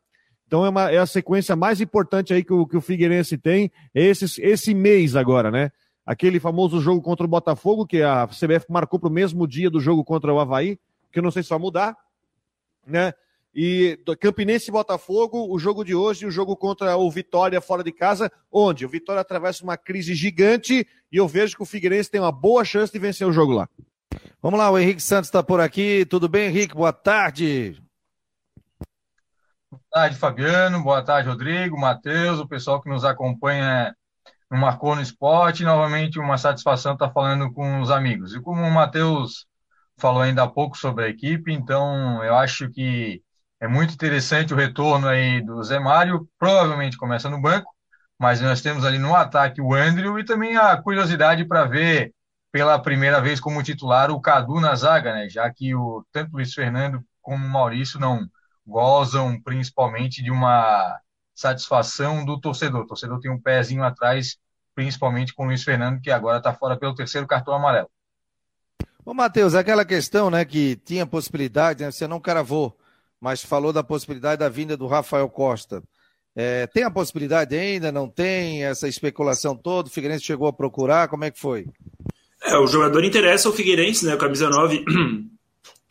[0.54, 3.72] Então é, uma, é a sequência mais importante aí que o, que o Figueirense tem
[3.92, 5.72] esse, esse mês agora, né?
[6.06, 9.80] Aquele famoso jogo contra o Botafogo, que a CBF marcou para o mesmo dia do
[9.80, 10.78] jogo contra o Havaí,
[11.12, 11.98] que eu não sei se vai mudar,
[12.86, 13.14] né?
[13.56, 17.92] E Campinense e Botafogo, o jogo de hoje, o jogo contra o Vitória fora de
[17.92, 22.22] casa, onde o Vitória atravessa uma crise gigante e eu vejo que o Figueirense tem
[22.22, 23.68] uma boa chance de vencer o jogo lá.
[24.40, 26.06] Vamos lá, o Henrique Santos está por aqui.
[26.06, 26.76] Tudo bem, Henrique?
[26.76, 27.83] Boa tarde.
[29.74, 30.84] Boa tarde, Fabiano.
[30.84, 33.96] Boa tarde, Rodrigo, Matheus, o pessoal que nos acompanha
[34.52, 35.64] no Marcou no Esporte.
[35.64, 38.36] Novamente, uma satisfação estar falando com os amigos.
[38.36, 39.48] E como o Matheus
[39.98, 43.24] falou ainda há pouco sobre a equipe, então eu acho que
[43.60, 47.72] é muito interessante o retorno aí do Zé Mário, provavelmente começa no banco,
[48.20, 52.14] mas nós temos ali no ataque o Andrew e também a curiosidade para ver
[52.52, 55.30] pela primeira vez como titular o Cadu na zaga, né?
[55.30, 58.28] Já que o tanto o Luiz Fernando como o Maurício não
[58.66, 61.00] gozam principalmente de uma
[61.34, 62.82] satisfação do torcedor.
[62.82, 64.38] O torcedor tem um pezinho atrás,
[64.76, 67.90] principalmente com o Luiz Fernando, que agora está fora pelo terceiro cartão amarelo.
[69.06, 72.78] Ô, Matheus, aquela questão, né, que tinha possibilidade, né, você não cravou,
[73.20, 75.84] mas falou da possibilidade da vinda do Rafael Costa.
[76.36, 77.92] É, tem a possibilidade ainda?
[77.92, 78.64] Não tem?
[78.64, 79.88] Essa especulação toda?
[79.88, 81.08] O Figueirense chegou a procurar?
[81.08, 81.68] Como é que foi?
[82.44, 84.16] É, o jogador interessa ao Figueirense, né?
[84.16, 84.84] O camisa 9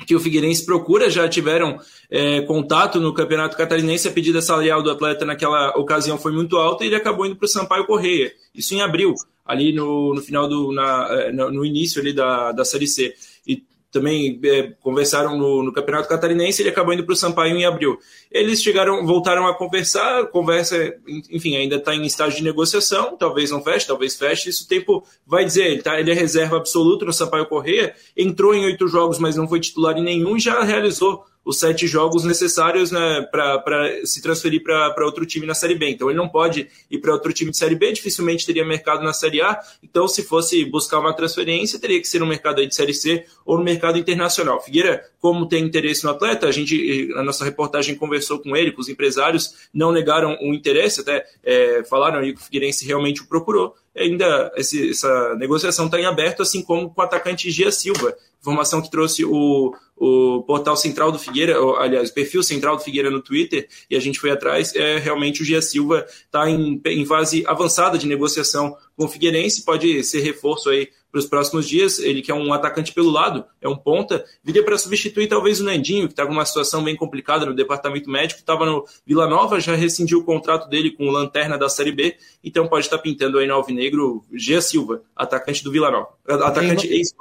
[0.06, 1.78] que o Figueirense procura, já tiveram
[2.10, 6.84] é, contato no Campeonato Catarinense, a pedida salarial do atleta naquela ocasião foi muito alta
[6.84, 9.14] e ele acabou indo para o Sampaio Correia, isso em abril,
[9.44, 13.14] ali no, no final do, na, é, no início ali da, da Série C.
[13.46, 13.62] E
[13.92, 17.98] também é, conversaram no, no, Campeonato Catarinense, ele acabou indo para o Sampaio em abril.
[18.30, 20.94] Eles chegaram, voltaram a conversar, conversa,
[21.30, 25.04] enfim, ainda está em estágio de negociação, talvez não feche, talvez feche, isso o tempo
[25.26, 29.18] vai dizer, ele, tá, ele é reserva absoluto no Sampaio Correia, entrou em oito jogos,
[29.18, 34.04] mas não foi titular em nenhum e já realizou os sete jogos necessários né, para
[34.04, 35.90] se transferir para outro time na Série B.
[35.90, 39.12] Então ele não pode ir para outro time de Série B, dificilmente teria mercado na
[39.12, 39.58] Série A.
[39.82, 43.58] Então, se fosse buscar uma transferência, teria que ser no mercado de Série C ou
[43.58, 44.62] no mercado internacional.
[44.62, 48.80] Figueira, como tem interesse no atleta, a gente, a nossa reportagem conversou com ele, com
[48.80, 53.74] os empresários, não negaram o interesse, até é, falaram que o Figueirense realmente o procurou
[53.96, 58.16] ainda esse, essa negociação está em aberto, assim como com o atacante Gia Silva.
[58.42, 63.08] Informação que trouxe o, o portal central do Figueira, aliás, o perfil central do Figueira
[63.08, 67.06] no Twitter, e a gente foi atrás, é realmente o Gia Silva está em, em
[67.06, 72.00] fase avançada de negociação com o Figueirense, pode ser reforço aí para os próximos dias.
[72.00, 75.64] Ele que é um atacante pelo lado, é um ponta, viria para substituir talvez o
[75.64, 79.76] Nandinho, que estava numa situação bem complicada no departamento médico, estava no Vila Nova, já
[79.76, 83.38] rescindiu o contrato dele com o Lanterna da Série B, então pode estar tá pintando
[83.38, 87.14] aí no Alvinegro Gia Silva, atacante do Vila Nova, atacante ex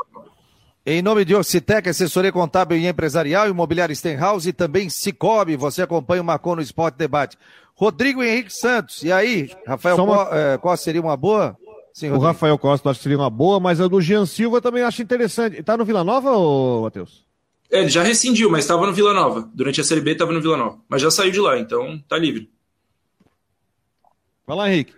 [0.85, 6.21] em nome de Orcitec, assessoria contábil e empresarial, imobiliário Stenhouse e também Cicobi, você acompanha
[6.21, 7.37] o Marcon no Esporte Debate.
[7.75, 10.27] Rodrigo Henrique Santos, e aí, Rafael, uma...
[10.31, 11.57] é, qual, seria uma boa?
[11.93, 14.83] Sim, o Rafael Costa acho que seria uma boa, mas a do Jean Silva também
[14.83, 15.61] acho interessante.
[15.61, 17.25] Tá no Vila Nova, ou Matheus?
[17.69, 19.49] É, ele já rescindiu, mas estava no Vila Nova.
[19.53, 20.79] Durante a Série B estava no Vila Nova.
[20.87, 22.49] Mas já saiu de lá, então tá livre.
[24.45, 24.93] Vai lá, Henrique.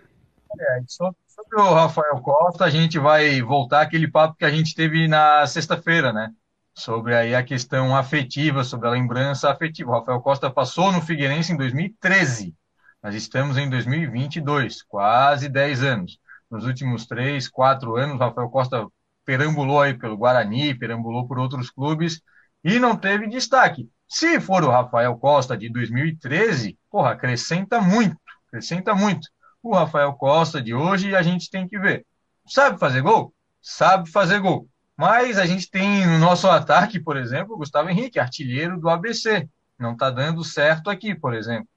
[0.58, 4.72] É, só Sobre o Rafael Costa, a gente vai voltar àquele papo que a gente
[4.72, 6.30] teve na sexta-feira, né?
[6.72, 9.90] Sobre aí a questão afetiva, sobre a lembrança afetiva.
[9.90, 12.54] O Rafael Costa passou no Figueirense em 2013.
[13.02, 16.18] Nós estamos em 2022, quase 10 anos.
[16.48, 18.86] Nos últimos 3, 4 anos, o Rafael Costa
[19.24, 22.22] perambulou aí pelo Guarani, perambulou por outros clubes
[22.62, 23.90] e não teve destaque.
[24.06, 28.16] Se for o Rafael Costa de 2013, porra, acrescenta muito,
[28.46, 29.33] acrescenta muito
[29.70, 32.06] o Rafael Costa de hoje a gente tem que ver.
[32.46, 33.34] Sabe fazer gol?
[33.60, 34.68] Sabe fazer gol.
[34.96, 39.48] Mas a gente tem no nosso ataque, por exemplo, o Gustavo Henrique, artilheiro do ABC.
[39.78, 41.68] Não está dando certo aqui, por exemplo.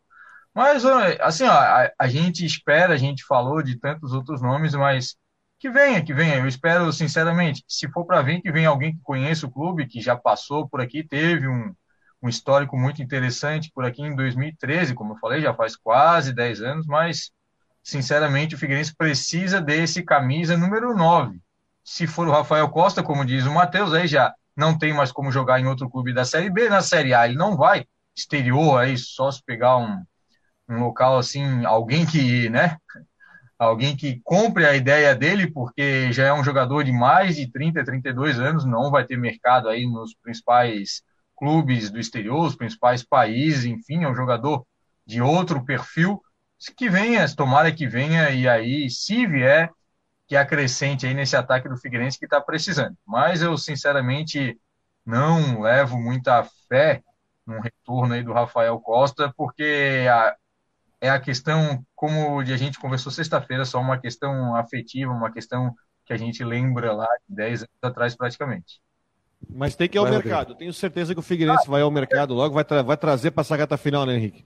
[0.54, 0.84] Mas,
[1.22, 5.16] assim, ó, a, a, gente espera, a gente falou de tantos outros nomes, mas
[5.60, 6.38] que venha, que venha.
[6.38, 10.02] Eu espero, sinceramente, se for para vir, que venha alguém que conheça o clube, que
[10.02, 11.74] já passou por aqui, teve um,
[12.22, 16.62] um histórico muito interessante por aqui em 2013, como eu falei, já faz quase 10
[16.62, 17.32] anos, mas
[17.88, 21.40] sinceramente, o Figueirense precisa desse camisa número 9.
[21.86, 25.32] Se for o Rafael Costa, como diz o Matheus, aí já não tem mais como
[25.32, 26.68] jogar em outro clube da Série B.
[26.68, 27.86] Na Série A ele não vai.
[28.14, 30.04] Exterior aí, só se pegar um,
[30.68, 32.76] um local assim, alguém que, né?
[33.58, 37.86] Alguém que compre a ideia dele, porque já é um jogador de mais de 30,
[37.86, 41.02] 32 anos, não vai ter mercado aí nos principais
[41.38, 44.66] clubes do exterior, os principais países, enfim, é um jogador
[45.06, 46.22] de outro perfil
[46.76, 49.72] que venha, tomara que venha, e aí, se vier,
[50.28, 52.96] que acrescente aí nesse ataque do Figueirense que está precisando.
[53.06, 54.60] Mas eu, sinceramente,
[55.06, 57.02] não levo muita fé
[57.46, 60.36] no retorno aí do Rafael Costa, porque a,
[61.00, 65.74] é a questão, como a gente conversou sexta-feira, só uma questão afetiva, uma questão
[66.06, 68.82] que a gente lembra lá de 10 anos atrás praticamente.
[69.50, 70.56] Mas tem que ir ao vai, mercado.
[70.56, 73.42] Tenho certeza que o Figueirense ah, vai ao mercado logo, vai, tra vai trazer para
[73.42, 74.46] essa gata final, né, Henrique?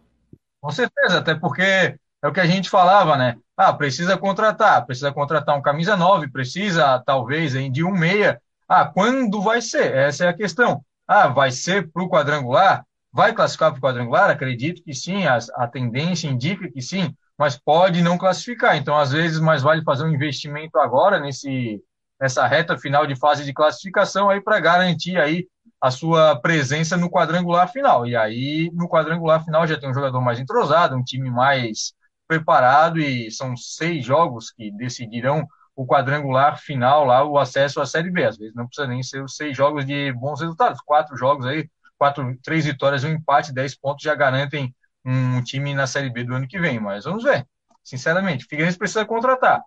[0.62, 3.36] Com certeza, até porque é o que a gente falava, né?
[3.58, 8.40] Ah, precisa contratar, precisa contratar um camisa 9, precisa talvez de um meia.
[8.68, 9.96] Ah, quando vai ser?
[9.96, 10.84] Essa é a questão.
[11.08, 12.86] Ah, vai ser para o quadrangular?
[13.12, 14.30] Vai classificar para o quadrangular?
[14.30, 18.78] Acredito que sim, a, a tendência indica que sim, mas pode não classificar.
[18.78, 21.82] Então, às vezes, mais vale fazer um investimento agora nesse,
[22.20, 25.48] nessa reta final de fase de classificação aí para garantir aí
[25.82, 28.06] a sua presença no quadrangular final.
[28.06, 31.94] E aí, no quadrangular final, já tem um jogador mais entrosado, um time mais
[32.28, 38.12] preparado e são seis jogos que decidirão o quadrangular final lá, o acesso à Série
[38.12, 38.24] B.
[38.24, 40.80] Às vezes não precisa nem ser os seis jogos de bons resultados.
[40.82, 44.74] Quatro jogos aí, quatro, três vitórias, um empate, dez pontos já garantem
[45.04, 46.80] um time na Série B do ano que vem.
[46.80, 47.46] Mas vamos ver.
[47.84, 49.62] Sinceramente, Figueirense precisa contratar.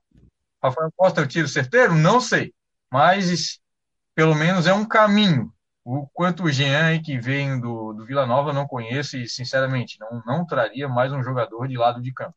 [0.63, 1.95] Rafael Costa, o tiro certeiro?
[1.95, 2.55] Não sei.
[2.91, 3.59] Mas
[4.15, 5.53] pelo menos é um caminho.
[5.85, 9.99] O quanto o Jean aí que vem do, do Vila Nova não conheço e, sinceramente,
[10.01, 12.35] não, não traria mais um jogador de lado de campo.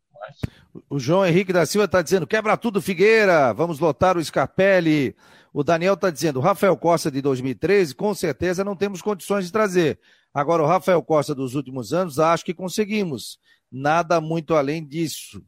[0.90, 5.16] O João Henrique da Silva está dizendo: quebra tudo, Figueira, vamos lotar o Scarpelli.
[5.54, 10.00] O Daniel está dizendo: Rafael Costa de 2013, com certeza não temos condições de trazer.
[10.34, 13.40] Agora, o Rafael Costa dos últimos anos, acho que conseguimos.
[13.72, 15.42] Nada muito além disso.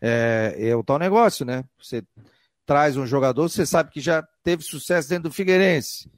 [0.00, 1.64] É, é o tal negócio, né?
[1.78, 2.02] Você
[2.64, 6.10] traz um jogador, você sabe que já teve sucesso dentro do Figueirense.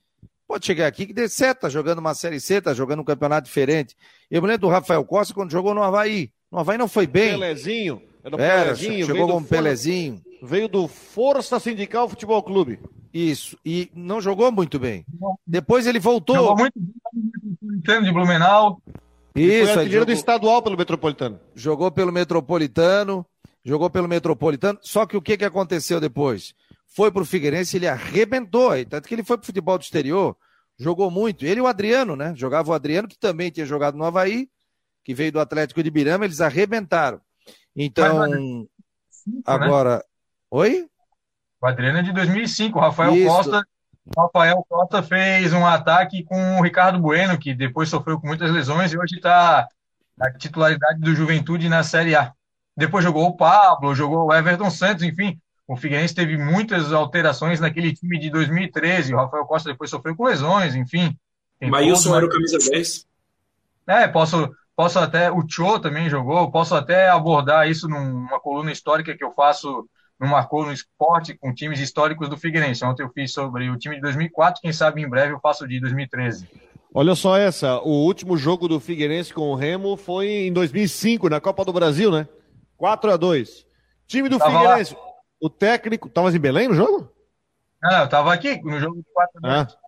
[0.52, 3.46] Pode chegar aqui que dê certo, tá jogando uma Série C, tá jogando um campeonato
[3.46, 3.96] diferente.
[4.30, 6.30] Eu me lembro do Rafael Costa quando jogou no Havaí.
[6.50, 7.30] No Havaí não foi bem.
[7.30, 8.02] Pelezinho.
[8.22, 10.20] Era, era Pelezinho, chegou como Pelezinho.
[10.42, 12.78] Veio do Força Sindical Futebol Clube.
[13.14, 15.06] Isso, e não jogou muito bem.
[15.46, 16.36] Depois ele voltou.
[16.36, 18.78] Jogou muito bem de Blumenau.
[19.34, 21.40] Isso, foi artilheiro do estadual pelo Metropolitano.
[21.54, 23.24] Jogou pelo Metropolitano,
[23.64, 24.78] jogou pelo Metropolitano.
[24.82, 26.54] Só que o que, que aconteceu depois?
[26.94, 28.72] Foi pro Figueirense, ele arrebentou.
[28.84, 30.36] Tanto que ele foi pro futebol do exterior,
[30.78, 31.44] jogou muito.
[31.44, 32.34] Ele e o Adriano, né?
[32.36, 34.48] Jogava o Adriano, que também tinha jogado no Havaí,
[35.04, 37.20] que veio do Atlético de Birama, eles arrebentaram.
[37.74, 38.32] Então, Mas,
[39.46, 39.96] agora.
[39.96, 40.02] Né?
[40.50, 40.86] Oi?
[41.60, 42.78] O Adriano é de 2005.
[42.78, 43.26] O Rafael Isso.
[43.26, 43.62] Costa.
[44.16, 48.92] Rafael Costa fez um ataque com o Ricardo Bueno, que depois sofreu com muitas lesões
[48.92, 49.68] e hoje está
[50.18, 52.32] na titularidade do Juventude na Série A.
[52.76, 55.40] Depois jogou o Pablo, jogou o Everton Santos, enfim.
[55.72, 59.14] O Figueirense teve muitas alterações naquele time de 2013.
[59.14, 61.16] O Rafael Costa depois sofreu com lesões, enfim.
[61.62, 63.06] Maílson era o camisa 10.
[63.86, 65.30] É, posso, posso até.
[65.30, 66.50] O Cho também jogou.
[66.50, 69.88] Posso até abordar isso numa coluna histórica que eu faço
[70.20, 72.84] no Marcou no Esporte com times históricos do Figueirense.
[72.84, 74.60] Ontem eu fiz sobre o time de 2004.
[74.60, 76.50] Quem sabe em breve eu faço de 2013.
[76.92, 77.80] Olha só essa.
[77.80, 82.12] O último jogo do Figueirense com o Remo foi em 2005, na Copa do Brasil,
[82.12, 82.28] né?
[82.76, 83.64] 4 a 2
[84.06, 84.94] Time do tava Figueirense.
[84.94, 85.11] Lá.
[85.42, 86.08] O técnico.
[86.08, 87.12] Tava em Belém no jogo?
[87.82, 89.78] Não, eu tava aqui no jogo de 4 a 2 ah.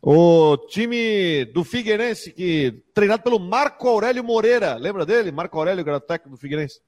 [0.00, 5.32] O time do Figueirense, que treinado pelo Marco Aurélio Moreira, lembra dele?
[5.32, 6.80] Marco Aurélio, que era técnico do Figueirense.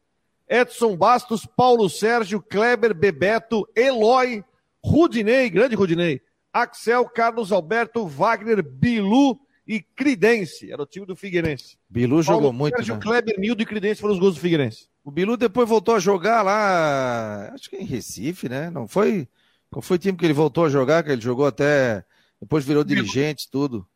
[0.49, 4.45] Edson Bastos, Paulo Sérgio, Kleber, Bebeto, Eloy,
[4.85, 6.21] Rudinei, grande Rudinei,
[6.53, 10.71] Axel, Carlos Alberto, Wagner, Bilu e Cridense.
[10.71, 11.77] Era o time do Figueirense.
[11.89, 12.77] Bilu Paulo jogou muito.
[12.77, 13.01] Sérgio, né?
[13.01, 14.89] Kleber, Nildo e Cridense foram os gols do Figueirense.
[15.05, 18.71] O Bilu depois voltou a jogar lá, acho que em Recife, né?
[18.71, 19.29] Não foi.
[19.71, 21.03] Qual foi o time que ele voltou a jogar?
[21.03, 22.03] Que ele jogou até.
[22.41, 23.03] Depois virou Bilu.
[23.03, 23.87] dirigente, tudo.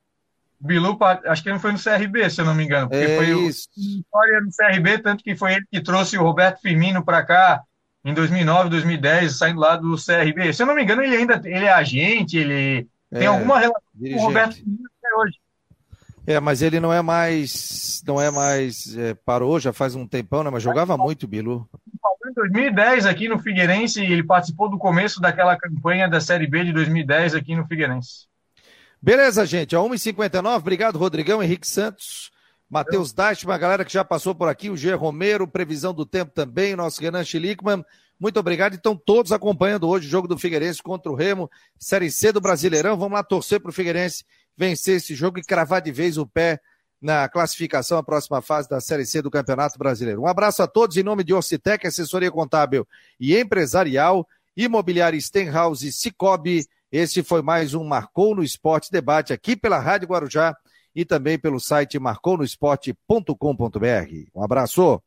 [0.61, 2.89] Bilu, acho que ele foi no CRB, se eu não me engano.
[2.89, 3.69] Porque é foi isso.
[3.75, 7.63] história no CRB, tanto que foi ele que trouxe o Roberto Firmino para cá
[8.05, 10.53] em 2009, 2010, saindo lá do CRB.
[10.53, 13.83] Se eu não me engano, ele ainda ele é agente, ele é, tem alguma relação
[13.95, 14.19] dirigente.
[14.19, 15.39] com o Roberto Firmino até hoje.
[16.29, 20.45] É, mas ele não é mais, não é mais, é, parou já faz um tempão,
[20.45, 20.51] né?
[20.51, 21.67] Mas jogava muito, Bilu.
[22.27, 26.73] Em 2010 aqui no Figueirense, ele participou do começo daquela campanha da Série B de
[26.75, 28.27] 2010 aqui no Figueirense.
[29.01, 32.31] Beleza, gente, a 1h59, obrigado Rodrigão, Henrique Santos,
[32.69, 34.93] Matheus Dastman, a galera que já passou por aqui, o G.
[34.93, 37.83] Romero, previsão do tempo também, nosso Renan Schlickman,
[38.21, 38.75] muito obrigado.
[38.75, 42.99] Então, todos acompanhando hoje o jogo do Figueirense contra o Remo, Série C do Brasileirão.
[42.99, 44.25] Vamos lá torcer para o Figueirense
[44.59, 46.61] vencer esse jogo e cravar de vez o pé
[47.01, 50.23] na classificação à próxima fase da Série C do Campeonato Brasileiro.
[50.23, 52.85] Um abraço a todos em nome de Orcitec, assessoria contábil
[53.21, 56.67] e empresarial, imobiliária Stenhouse e Cicobi.
[56.91, 60.57] Esse foi mais um Marcou no Esporte debate aqui pela Rádio Guarujá
[60.93, 63.35] e também pelo site marconosport.com.br.
[64.35, 65.01] Um abraço.